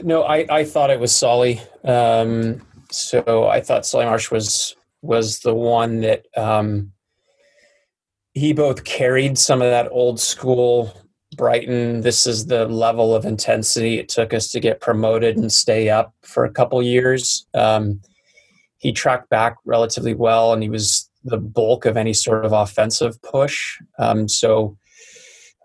[0.04, 1.62] no, I, I thought it was Solly.
[1.84, 2.62] Um,
[2.92, 6.92] so I thought Solly March was was the one that um,
[8.34, 10.94] he both carried some of that old school
[11.36, 12.02] Brighton.
[12.02, 16.14] This is the level of intensity it took us to get promoted and stay up
[16.22, 17.46] for a couple years.
[17.54, 18.02] Um,
[18.78, 23.22] he tracked back relatively well, and he was the bulk of any sort of offensive
[23.22, 23.80] push.
[23.98, 24.78] Um, so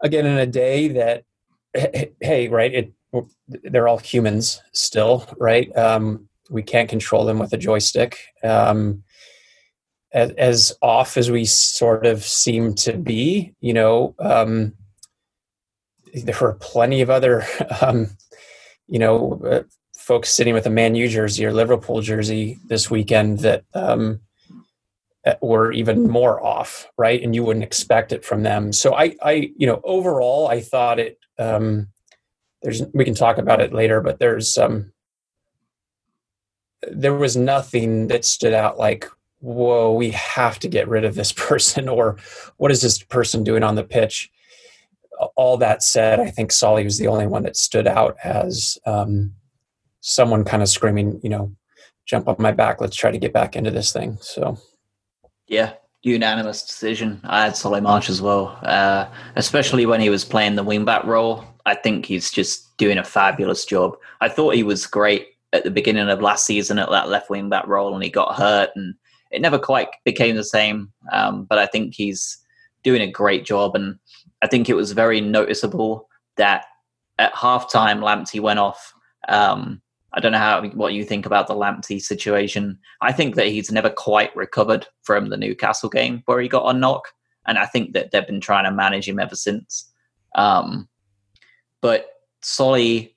[0.02, 1.24] again, in a day that
[1.74, 2.92] hey, right, it
[3.48, 5.74] they're all humans still, right?
[5.76, 8.18] Um, we can't control them with a joystick.
[8.42, 9.02] Um,
[10.12, 14.74] as, as, off as we sort of seem to be, you know, um,
[16.14, 17.44] there were plenty of other,
[17.82, 18.08] um,
[18.86, 19.62] you know, uh,
[19.96, 24.20] folks sitting with a Man U jersey or Liverpool jersey this weekend that um,
[25.40, 27.22] were even more off, right?
[27.22, 28.72] And you wouldn't expect it from them.
[28.72, 31.18] So I, I, you know, overall, I thought it.
[31.38, 31.88] Um,
[32.62, 34.92] there's we can talk about it later, but there's um,
[36.90, 39.08] there was nothing that stood out like,
[39.40, 42.16] whoa, we have to get rid of this person, or
[42.56, 44.30] what is this person doing on the pitch?
[45.34, 49.34] All that said, I think Solly was the only one that stood out as um,
[50.00, 51.54] someone kind of screaming, you know,
[52.06, 54.16] jump on my back, let's try to get back into this thing.
[54.20, 54.58] So,
[55.48, 57.20] yeah, unanimous decision.
[57.24, 61.44] I had Solly March as well, uh, especially when he was playing the wingback role.
[61.66, 63.96] I think he's just doing a fabulous job.
[64.20, 67.48] I thought he was great at the beginning of last season at that left wing
[67.48, 68.94] back role, and he got hurt, and
[69.30, 70.92] it never quite became the same.
[71.12, 72.38] Um, but I think he's
[72.84, 73.98] doing a great job, and
[74.42, 76.66] I think it was very noticeable that
[77.18, 78.94] at halftime, Lamptey went off.
[79.28, 79.82] Um,
[80.18, 82.76] I don't know how what you think about the Lamptey situation.
[83.00, 86.76] I think that he's never quite recovered from the Newcastle game where he got a
[86.76, 87.12] knock,
[87.46, 89.88] and I think that they've been trying to manage him ever since.
[90.34, 90.88] Um,
[91.80, 92.08] but
[92.42, 93.16] Solly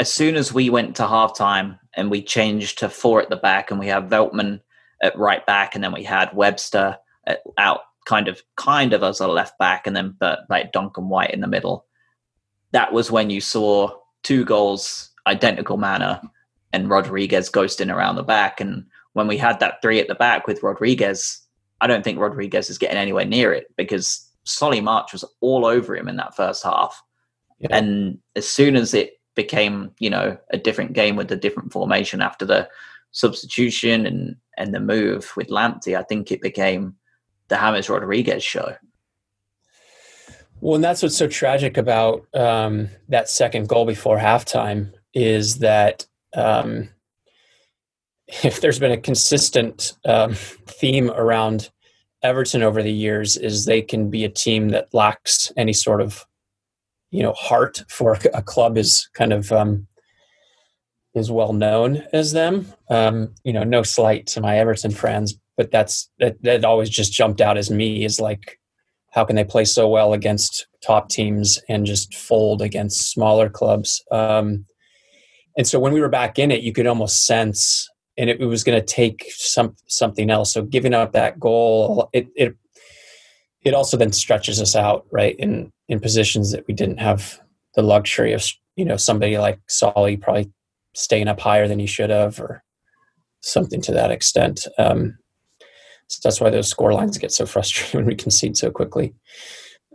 [0.00, 3.70] as soon as we went to halftime and we changed to four at the back
[3.70, 4.60] and we have Veltman
[5.02, 6.96] at right back and then we had Webster
[7.26, 11.10] at, out kind of kind of as a left back and then but like Duncan
[11.10, 11.84] White in the middle.
[12.72, 13.90] That was when you saw
[14.22, 16.20] two goals identical manner
[16.72, 18.60] and Rodriguez ghosting around the back.
[18.60, 21.40] And when we had that three at the back with Rodriguez,
[21.80, 25.96] I don't think Rodriguez is getting anywhere near it because Solly March was all over
[25.96, 27.02] him in that first half.
[27.58, 27.68] Yeah.
[27.70, 32.20] And as soon as it became you know a different game with a different formation
[32.20, 32.68] after the
[33.12, 35.96] substitution and and the move with Lamptey.
[35.96, 36.96] I think it became
[37.46, 38.74] the James Rodriguez show.
[40.60, 46.06] Well, and that's what's so tragic about um, that second goal before halftime is that
[46.34, 46.88] um,
[48.44, 51.70] if there's been a consistent um, theme around
[52.22, 56.24] Everton over the years, is they can be a team that lacks any sort of
[57.10, 59.86] you know heart for a club is kind of um,
[61.14, 62.66] is well known as them.
[62.90, 67.12] Um, you know, no slight to my Everton friends, but that's that that always just
[67.12, 68.58] jumped out as me is like
[69.12, 74.02] how can they play so well against top teams and just fold against smaller clubs?
[74.10, 74.66] Um,
[75.58, 78.46] and so when we were back in it, you could almost sense, and it, it
[78.46, 80.52] was going to take some something else.
[80.52, 82.56] So giving up that goal, it it
[83.62, 87.40] it also then stretches us out right in in positions that we didn't have
[87.74, 88.46] the luxury of
[88.76, 90.50] you know somebody like Solly probably
[90.94, 92.62] staying up higher than he should have or
[93.40, 94.66] something to that extent.
[94.78, 95.18] Um,
[96.08, 99.12] so that's why those score lines get so frustrating when we concede so quickly.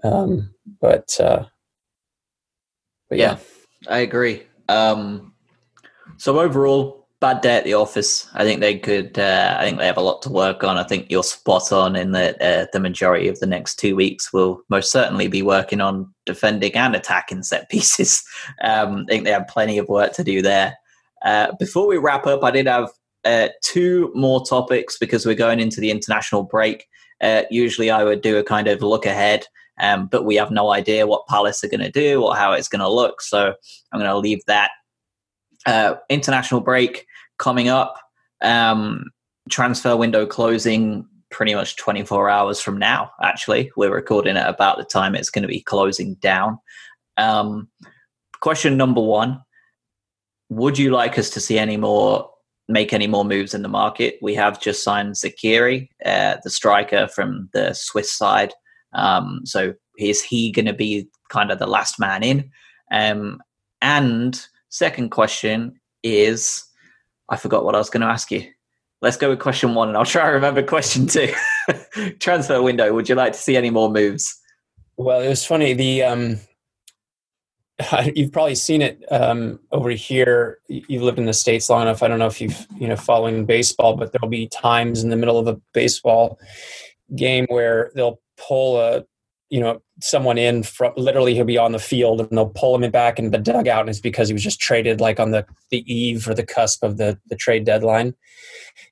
[0.04, 1.46] Um, but uh,
[3.10, 3.38] but yeah.
[3.38, 4.44] yeah, I agree.
[4.68, 5.33] Um,
[6.18, 8.28] so overall, bad day at the office.
[8.34, 9.18] I think they could.
[9.18, 10.78] Uh, I think they have a lot to work on.
[10.78, 14.34] I think you're spot on in that uh, the majority of the next two weeks
[14.34, 18.22] will most certainly be working on defending and attacking set pieces.
[18.62, 20.76] Um, I think they have plenty of work to do there.
[21.24, 22.90] Uh, before we wrap up, I did have
[23.24, 26.86] uh, two more topics because we're going into the international break.
[27.22, 29.46] Uh, usually, I would do a kind of look ahead.
[29.80, 32.68] Um, but we have no idea what Palace are going to do or how it's
[32.68, 33.22] going to look.
[33.22, 33.54] So
[33.92, 34.70] I'm going to leave that
[35.66, 37.06] uh, international break
[37.38, 37.98] coming up.
[38.42, 39.06] Um,
[39.50, 43.12] transfer window closing pretty much 24 hours from now.
[43.22, 46.60] Actually, we're recording at about the time it's going to be closing down.
[47.18, 47.68] Um,
[48.40, 49.42] question number one:
[50.50, 52.30] Would you like us to see any more?
[52.70, 54.18] Make any more moves in the market?
[54.22, 58.54] We have just signed Zeqiri, uh, the striker from the Swiss side.
[58.94, 62.50] Um, so is he going to be kind of the last man in?
[62.90, 63.42] Um,
[63.82, 66.66] and second question is
[67.30, 68.46] I forgot what I was going to ask you.
[69.02, 71.32] Let's go with question one, and I'll try to remember question two.
[72.20, 72.94] Transfer window.
[72.94, 74.36] Would you like to see any more moves?
[74.98, 75.74] Well, it was funny.
[75.74, 76.40] The um,
[78.16, 80.60] you've probably seen it um, over here.
[80.68, 82.02] You've lived in the states long enough.
[82.02, 85.18] I don't know if you've you know following baseball, but there'll be times in the
[85.18, 86.40] middle of a baseball
[87.16, 89.04] game where they'll pull a
[89.54, 92.90] you know someone in from literally he'll be on the field and they'll pull him
[92.90, 95.84] back in the dugout and it's because he was just traded like on the the
[95.94, 98.16] eve or the cusp of the the trade deadline.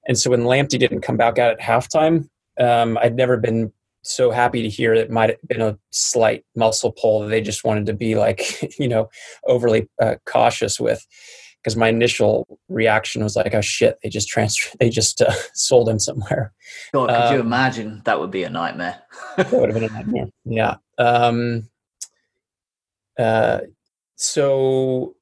[0.07, 4.29] And so when Lamptey didn't come back out at halftime um, I'd never been so
[4.29, 7.87] happy to hear it might have been a slight muscle pull that they just wanted
[7.87, 9.09] to be like you know
[9.47, 11.03] overly uh, cautious with
[11.61, 15.89] because my initial reaction was like, "Oh shit, they just transferred, they just uh, sold
[15.89, 16.53] him somewhere."
[16.93, 18.01] God, could um, you imagine?
[18.05, 19.01] That would be a nightmare.
[19.37, 20.27] that would have been a nightmare.
[20.45, 20.75] Yeah.
[20.97, 21.69] Um,
[23.17, 23.59] uh,
[24.15, 25.15] so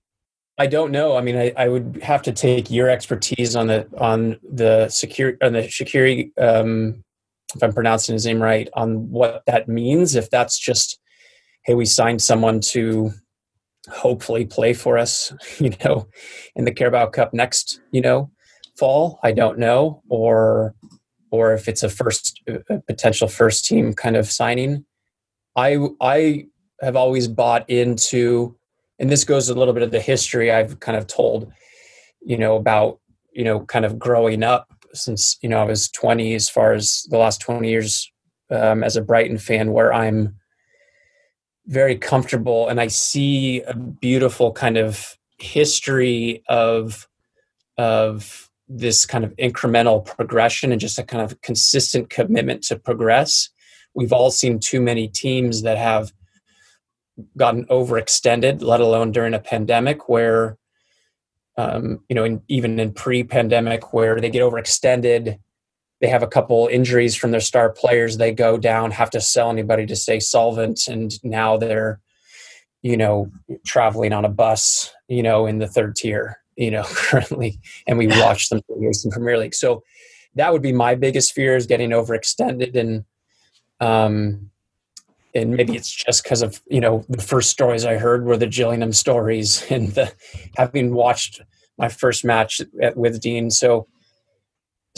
[0.57, 1.15] I don't know.
[1.15, 5.35] I mean, I, I, would have to take your expertise on the on the secure
[5.41, 6.31] on the security.
[6.37, 7.03] Um,
[7.55, 10.15] if I'm pronouncing his name right, on what that means.
[10.15, 10.99] If that's just,
[11.65, 13.11] hey, we signed someone to
[13.89, 16.07] hopefully play for us, you know,
[16.55, 18.31] in the Carabao Cup next, you know,
[18.77, 19.19] fall.
[19.23, 20.75] I don't know, or
[21.31, 24.85] or if it's a first a potential first team kind of signing.
[25.55, 26.45] I I
[26.81, 28.55] have always bought into,
[28.99, 31.51] and this goes a little bit of the history I've kind of told,
[32.21, 32.99] you know, about
[33.33, 37.05] you know kind of growing up since you know I was 20 as far as
[37.09, 38.11] the last 20 years
[38.51, 40.35] um, as a Brighton fan where I'm
[41.69, 47.07] very comfortable and I see a beautiful kind of history of
[47.77, 53.49] of this kind of incremental progression and just a kind of consistent commitment to progress.
[53.93, 56.11] We've all seen too many teams that have
[57.37, 60.57] gotten overextended, let alone during a pandemic where
[61.59, 65.39] um, you know, in, even in pre-pandemic, where they get overextended,
[66.01, 69.49] they have a couple injuries from their star players, they go down, have to sell
[69.49, 71.99] anybody to stay solvent, and now they're,
[72.81, 73.31] you know,
[73.65, 78.07] traveling on a bus, you know, in the third tier, you know, currently, and we
[78.07, 79.55] watch them for years in Premier League.
[79.55, 79.83] So
[80.35, 83.03] that would be my biggest fear is getting overextended and
[83.81, 84.49] um
[85.35, 88.47] and maybe it's just because of you know the first stories I heard were the
[88.47, 90.13] Gillingham stories and the
[90.57, 91.41] having watched
[91.77, 93.49] my first match at, with Dean.
[93.49, 93.87] So,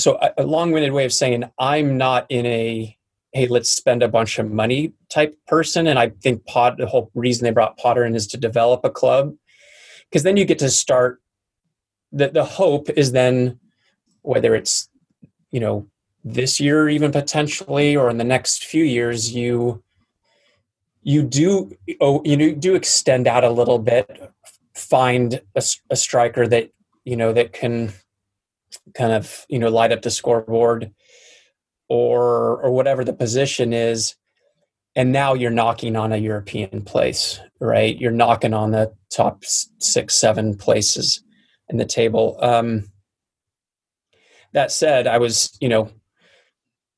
[0.01, 2.97] so a, long-winded way of saying I'm not in a
[3.33, 7.11] hey let's spend a bunch of money type person, and I think Pot the whole
[7.15, 9.33] reason they brought Potter in is to develop a club
[10.09, 11.21] because then you get to start.
[12.11, 13.59] The the hope is then
[14.21, 14.89] whether it's
[15.51, 15.87] you know
[16.23, 19.83] this year even potentially or in the next few years you
[21.01, 24.31] you do oh you do extend out a little bit
[24.75, 26.69] find a, a, striker that
[27.05, 27.91] you know that can
[28.95, 30.91] kind of you know light up the scoreboard
[31.89, 34.15] or or whatever the position is.
[34.93, 37.97] And now you're knocking on a european place right?
[37.97, 41.23] You're knocking on the top six seven places
[41.69, 42.37] in the table.
[42.41, 42.91] Um
[44.53, 45.89] that said i was you know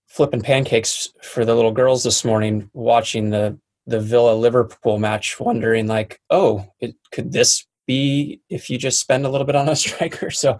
[0.08, 5.88] flipping pancakes for the little girls this morning watching the the Villa Liverpool match, wondering
[5.88, 9.76] like, oh, it, could this be if you just spend a little bit on a
[9.76, 10.30] striker?
[10.32, 10.60] So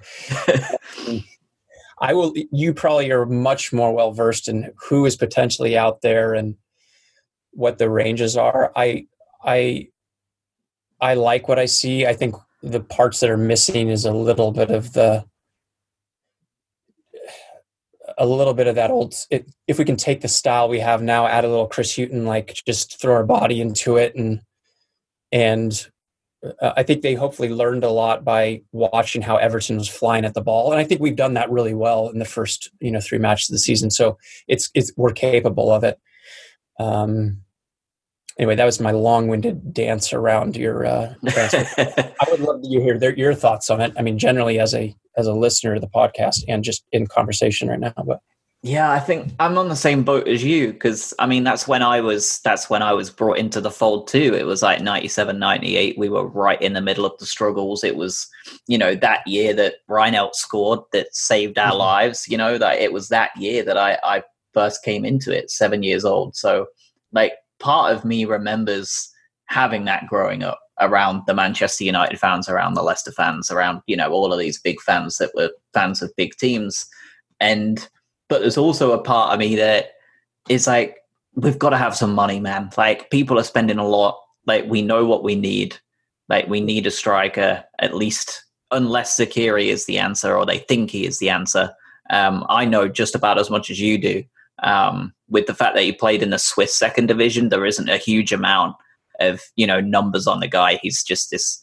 [2.00, 2.34] I will.
[2.52, 6.56] You probably are much more well versed in who is potentially out there and
[7.52, 8.72] what the ranges are.
[8.76, 9.08] I
[9.44, 9.88] I
[11.00, 12.06] I like what I see.
[12.06, 15.26] I think the parts that are missing is a little bit of the
[18.18, 21.02] a little bit of that old it, if we can take the style we have
[21.02, 24.42] now add a little chris hughton like just throw our body into it and
[25.32, 25.90] and
[26.62, 30.34] uh, i think they hopefully learned a lot by watching how everton was flying at
[30.34, 33.02] the ball and i think we've done that really well in the first you know
[33.02, 34.18] three matches of the season so
[34.48, 36.00] it's it's we're capable of it
[36.80, 37.38] um
[38.40, 41.66] anyway that was my long-winded dance around your uh transfer.
[42.22, 44.96] i would love to hear their, your thoughts on it i mean generally as a
[45.18, 47.94] as a listener to the podcast and just in conversation right now.
[48.06, 48.20] But
[48.66, 51.82] yeah, I think I'm on the same boat as you because I mean that's when
[51.82, 54.34] I was that's when I was brought into the fold too.
[54.34, 55.98] It was like 97, 98.
[55.98, 57.84] We were right in the middle of the struggles.
[57.84, 58.26] It was,
[58.68, 61.80] you know, that year that Reinelt scored that saved our mm-hmm.
[61.80, 62.26] lives.
[62.30, 65.84] You know, that it was that year that I, I first came into it, seven
[65.84, 66.34] years old.
[66.38, 66.68] So
[67.12, 69.10] like part of me remembers
[69.48, 73.98] having that growing up around the Manchester United fans, around the Leicester fans, around you
[73.98, 76.86] know all of these big fans that were fans of big teams,
[77.42, 77.90] and
[78.34, 79.92] but there's also a part of me that
[80.50, 80.98] is like
[81.36, 82.72] we've got to have some money, man.
[82.76, 84.20] Like people are spending a lot.
[84.48, 85.78] Like we know what we need.
[86.30, 90.90] Like we need a striker at least, unless Zeqiri is the answer or they think
[90.90, 91.72] he is the answer.
[92.10, 94.24] Um, I know just about as much as you do.
[94.64, 97.98] Um, with the fact that he played in the Swiss second division, there isn't a
[97.98, 98.76] huge amount
[99.20, 100.80] of you know numbers on the guy.
[100.82, 101.62] He's just this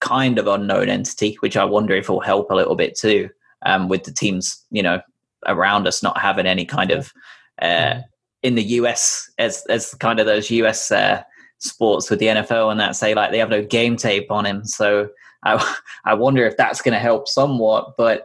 [0.00, 3.28] kind of unknown entity, which I wonder if will help a little bit too
[3.66, 5.02] um, with the teams you know
[5.46, 7.12] around us not having any kind of
[7.60, 8.00] uh,
[8.42, 11.22] in the US as as kind of those US uh,
[11.58, 14.64] sports with the NFL and that say like they have no game tape on him.
[14.64, 15.08] So
[15.44, 18.24] I I wonder if that's going to help somewhat, but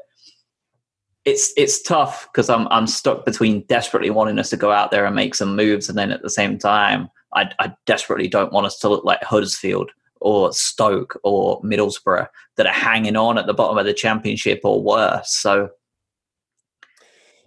[1.26, 5.05] it's it's tough because I'm I'm stuck between desperately wanting us to go out there
[5.05, 8.65] and make some moves, and then at the same time I, I desperately don't want
[8.65, 9.91] us to look like Huddersfield
[10.22, 14.82] or Stoke or Middlesbrough that are hanging on at the bottom of the championship or
[14.82, 15.36] worse.
[15.36, 15.70] So,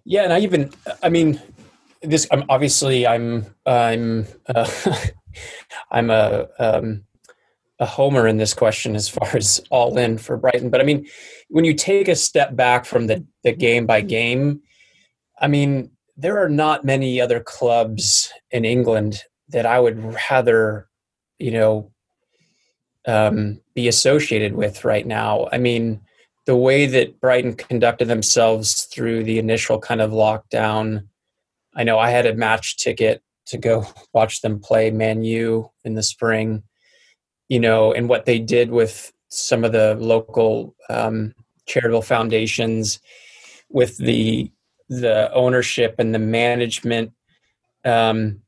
[0.05, 0.72] yeah, and I even,
[1.03, 1.40] I mean,
[2.03, 2.26] this.
[2.30, 4.70] I'm obviously I'm I'm uh,
[5.90, 7.05] I'm a um,
[7.78, 10.70] a homer in this question as far as all in for Brighton.
[10.70, 11.07] But I mean,
[11.48, 14.61] when you take a step back from the the game by game,
[15.40, 20.88] I mean, there are not many other clubs in England that I would rather,
[21.38, 21.90] you know,
[23.07, 25.48] um, be associated with right now.
[25.51, 26.01] I mean,
[26.51, 31.07] the way that Brighton conducted themselves through the initial kind of lockdown.
[31.76, 35.94] I know I had a match ticket to go watch them play Man U in
[35.94, 36.64] the spring,
[37.48, 41.34] you know, and what they did with some of the local um,
[41.66, 42.98] charitable foundations,
[43.68, 44.51] with the
[44.88, 47.12] the ownership and the management.
[47.84, 48.40] Um,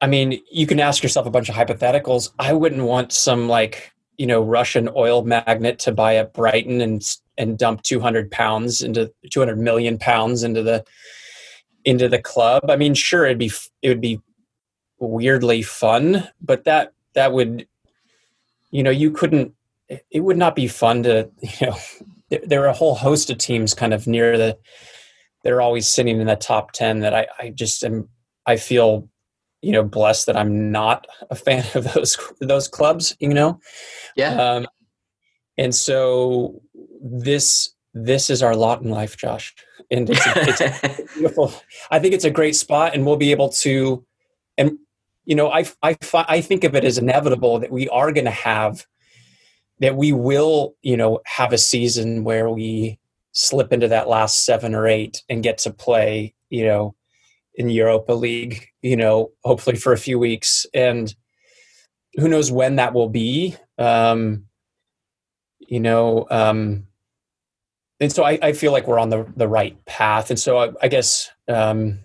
[0.00, 2.30] I mean, you can ask yourself a bunch of hypotheticals.
[2.38, 7.02] I wouldn't want some like you know Russian oil magnate to buy up Brighton and
[7.38, 10.84] and dump 200 pounds into 200 million pounds into the
[11.84, 12.70] into the club.
[12.70, 13.52] I mean, sure, it'd be
[13.82, 14.20] it would be
[14.98, 17.66] weirdly fun, but that that would,
[18.70, 19.54] you know, you couldn't.
[20.10, 21.76] It would not be fun to, you know,
[22.44, 24.58] there are a whole host of teams kind of near the.
[25.44, 28.08] They're always sitting in the top ten that I I just am.
[28.44, 29.08] I feel,
[29.62, 33.16] you know, blessed that I'm not a fan of those those clubs.
[33.18, 33.60] You know,
[34.16, 34.34] yeah.
[34.34, 34.66] Um,
[35.56, 36.60] and so
[37.02, 39.54] this this is our lot in life, Josh
[39.92, 41.52] and it's, it's beautiful.
[41.90, 44.04] I think it's a great spot, and we'll be able to.
[44.58, 44.78] And
[45.24, 48.30] you know, I I I think of it as inevitable that we are going to
[48.30, 48.86] have
[49.80, 52.98] that we will you know have a season where we
[53.32, 56.94] slip into that last seven or eight and get to play you know
[57.54, 61.14] in Europa League you know hopefully for a few weeks and
[62.14, 64.44] who knows when that will be um
[65.58, 66.86] you know um
[68.02, 70.28] and so I, I, feel like we're on the, the right path.
[70.30, 72.00] And so I, I guess um,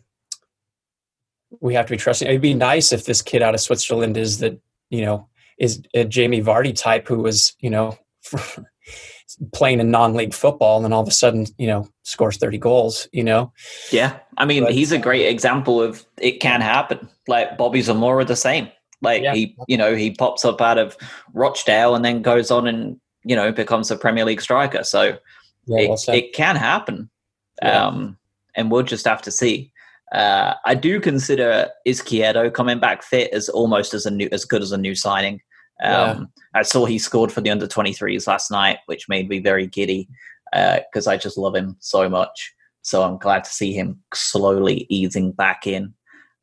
[1.59, 2.27] we have to be trusting.
[2.27, 5.27] It'd be nice if this kid out of Switzerland is that, you know,
[5.57, 7.97] is a Jamie Vardy type who was, you know,
[9.53, 13.07] playing in non-league football and then all of a sudden, you know, scores 30 goals,
[13.11, 13.51] you know?
[13.91, 14.19] Yeah.
[14.37, 17.09] I mean, but, he's a great example of it can happen.
[17.27, 18.69] Like Bobby Zamora the same.
[19.01, 19.33] Like yeah.
[19.33, 20.97] he, you know, he pops up out of
[21.33, 24.83] Rochdale and then goes on and, you know, becomes a Premier League striker.
[24.83, 25.17] So,
[25.65, 27.09] yeah, it, well it, can happen.
[27.61, 27.85] Yeah.
[27.85, 28.17] Um,
[28.55, 29.71] and we'll just have to see.
[30.11, 34.61] Uh, I do consider Izquierdo coming back fit as almost as a new, as good
[34.61, 35.41] as a new signing.
[35.83, 36.59] Um, yeah.
[36.59, 40.09] I saw he scored for the under 23s last night, which made me very giddy
[40.51, 42.53] because uh, I just love him so much.
[42.81, 45.93] So I'm glad to see him slowly easing back in.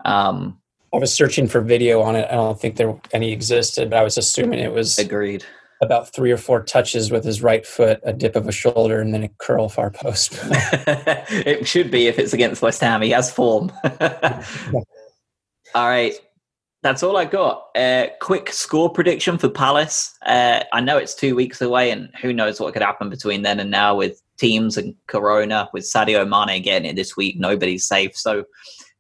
[0.04, 0.58] Um,
[0.94, 2.28] I was searching for video on it.
[2.30, 5.44] I don't think there any existed, but I was assuming it was agreed
[5.82, 9.12] about three or four touches with his right foot, a dip of a shoulder, and
[9.12, 10.32] then a curl far post.
[10.44, 13.02] it should be if it's against West Ham.
[13.02, 13.72] He has form.
[15.74, 16.14] all right.
[16.84, 17.70] That's all I got.
[17.74, 20.18] Uh, quick score prediction for Palace.
[20.26, 23.58] Uh, I know it's two weeks away, and who knows what could happen between then
[23.58, 27.38] and now with teams and Corona, with Sadio Mane getting it this week.
[27.38, 28.14] Nobody's safe.
[28.14, 28.44] So,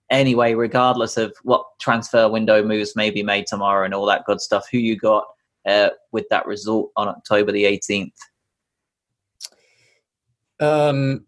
[0.08, 4.40] anyway, regardless of what transfer window moves may be made tomorrow and all that good
[4.40, 5.26] stuff, who you got
[5.68, 8.14] uh, with that result on October the 18th?
[10.58, 11.26] Um,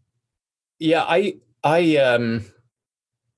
[0.78, 2.46] yeah, I I um,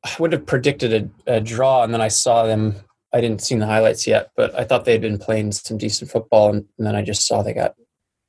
[0.05, 2.77] I would have predicted a, a, draw, and then I saw them.
[3.13, 6.11] I didn't see the highlights yet, but I thought they had been playing some decent
[6.11, 7.75] football, and, and then I just saw they got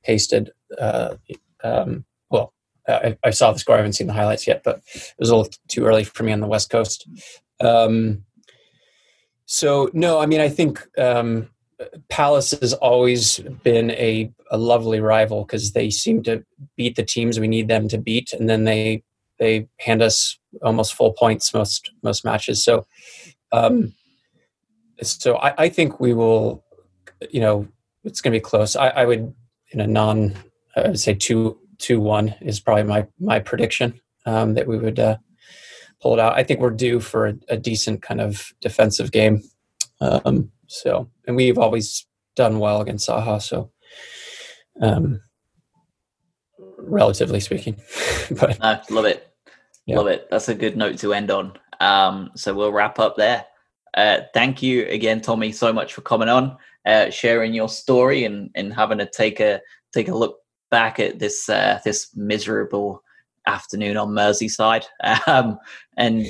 [0.04, 0.52] pasted.
[0.78, 1.16] Uh,
[1.64, 2.54] um, well,
[2.88, 3.76] I, I, saw the score.
[3.76, 6.32] I haven't seen the highlights yet, but it was a little too early for me
[6.32, 7.08] on the West Coast.
[7.60, 8.24] Um,
[9.46, 11.50] so no, I mean, I think um,
[12.10, 16.46] Palace has always been a, a lovely rival because they seem to
[16.78, 19.04] beat the teams we need them to beat, and then they
[19.40, 22.64] they hand us almost full points most most matches.
[22.64, 22.86] So,
[23.52, 23.94] um,
[25.02, 26.64] so I, I think we will.
[27.32, 27.68] You know,
[28.04, 28.76] it's going to be close.
[28.76, 29.34] I, I would
[29.72, 30.36] in a non,
[30.76, 35.00] I would say two two one is probably my my prediction um, that we would
[35.00, 35.18] uh,
[36.02, 36.34] pull it out.
[36.34, 39.42] I think we're due for a, a decent kind of defensive game.
[40.02, 43.42] Um, so, and we've always done well against Zaha.
[43.42, 43.72] So,
[44.82, 45.22] um,
[46.78, 47.82] relatively speaking,
[48.40, 49.34] but no, love it,
[49.86, 49.98] yeah.
[49.98, 50.28] love it.
[50.30, 51.54] That's a good note to end on.
[51.80, 53.46] Um, so we'll wrap up there.
[53.96, 58.50] Uh, thank you again, Tommy, so much for coming on, uh, sharing your story, and
[58.56, 59.62] and having to take a
[59.94, 63.04] take a look back at this uh, this miserable
[63.48, 64.86] afternoon on Merseyside.
[65.28, 65.58] Um,
[65.98, 66.26] and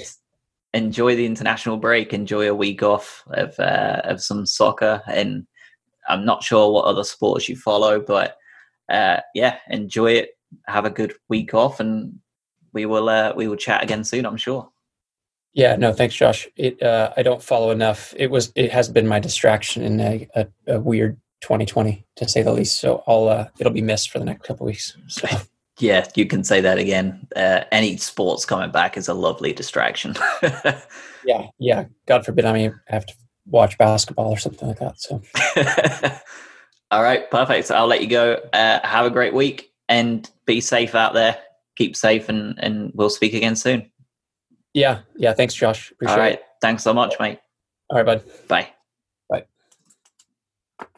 [0.73, 5.45] enjoy the international break, enjoy a week off of uh, of some soccer, and
[6.07, 8.37] I'm not sure what other sports you follow, but
[8.89, 10.29] uh, yeah, enjoy it.
[10.67, 12.19] Have a good week off, and
[12.73, 14.25] we will we will chat again soon.
[14.25, 14.69] I'm sure.
[15.53, 16.47] Yeah, no, thanks, Josh.
[16.55, 18.13] It uh, I don't follow enough.
[18.17, 22.43] It was it has been my distraction in a, a, a weird 2020 to say
[22.43, 22.79] the least.
[22.79, 24.95] So I'll uh, it'll be missed for the next couple weeks.
[25.07, 25.27] So.
[25.79, 27.25] Yeah, you can say that again.
[27.33, 30.13] Uh, any sports coming back is a lovely distraction.
[31.25, 31.85] yeah, yeah.
[32.05, 33.13] God forbid I mean have to
[33.45, 34.99] watch basketball or something like that.
[34.99, 35.21] So.
[36.91, 37.67] All right, perfect.
[37.67, 38.33] So I'll let you go.
[38.51, 41.37] Uh, have a great week, and be safe out there.
[41.77, 43.89] Keep safe, and and we'll speak again soon.
[44.73, 45.33] Yeah, yeah.
[45.33, 45.91] Thanks, Josh.
[45.91, 46.33] Appreciate All right.
[46.33, 46.43] It.
[46.61, 47.39] Thanks so much, mate.
[47.89, 48.23] All right, bud.
[48.47, 48.69] Bye.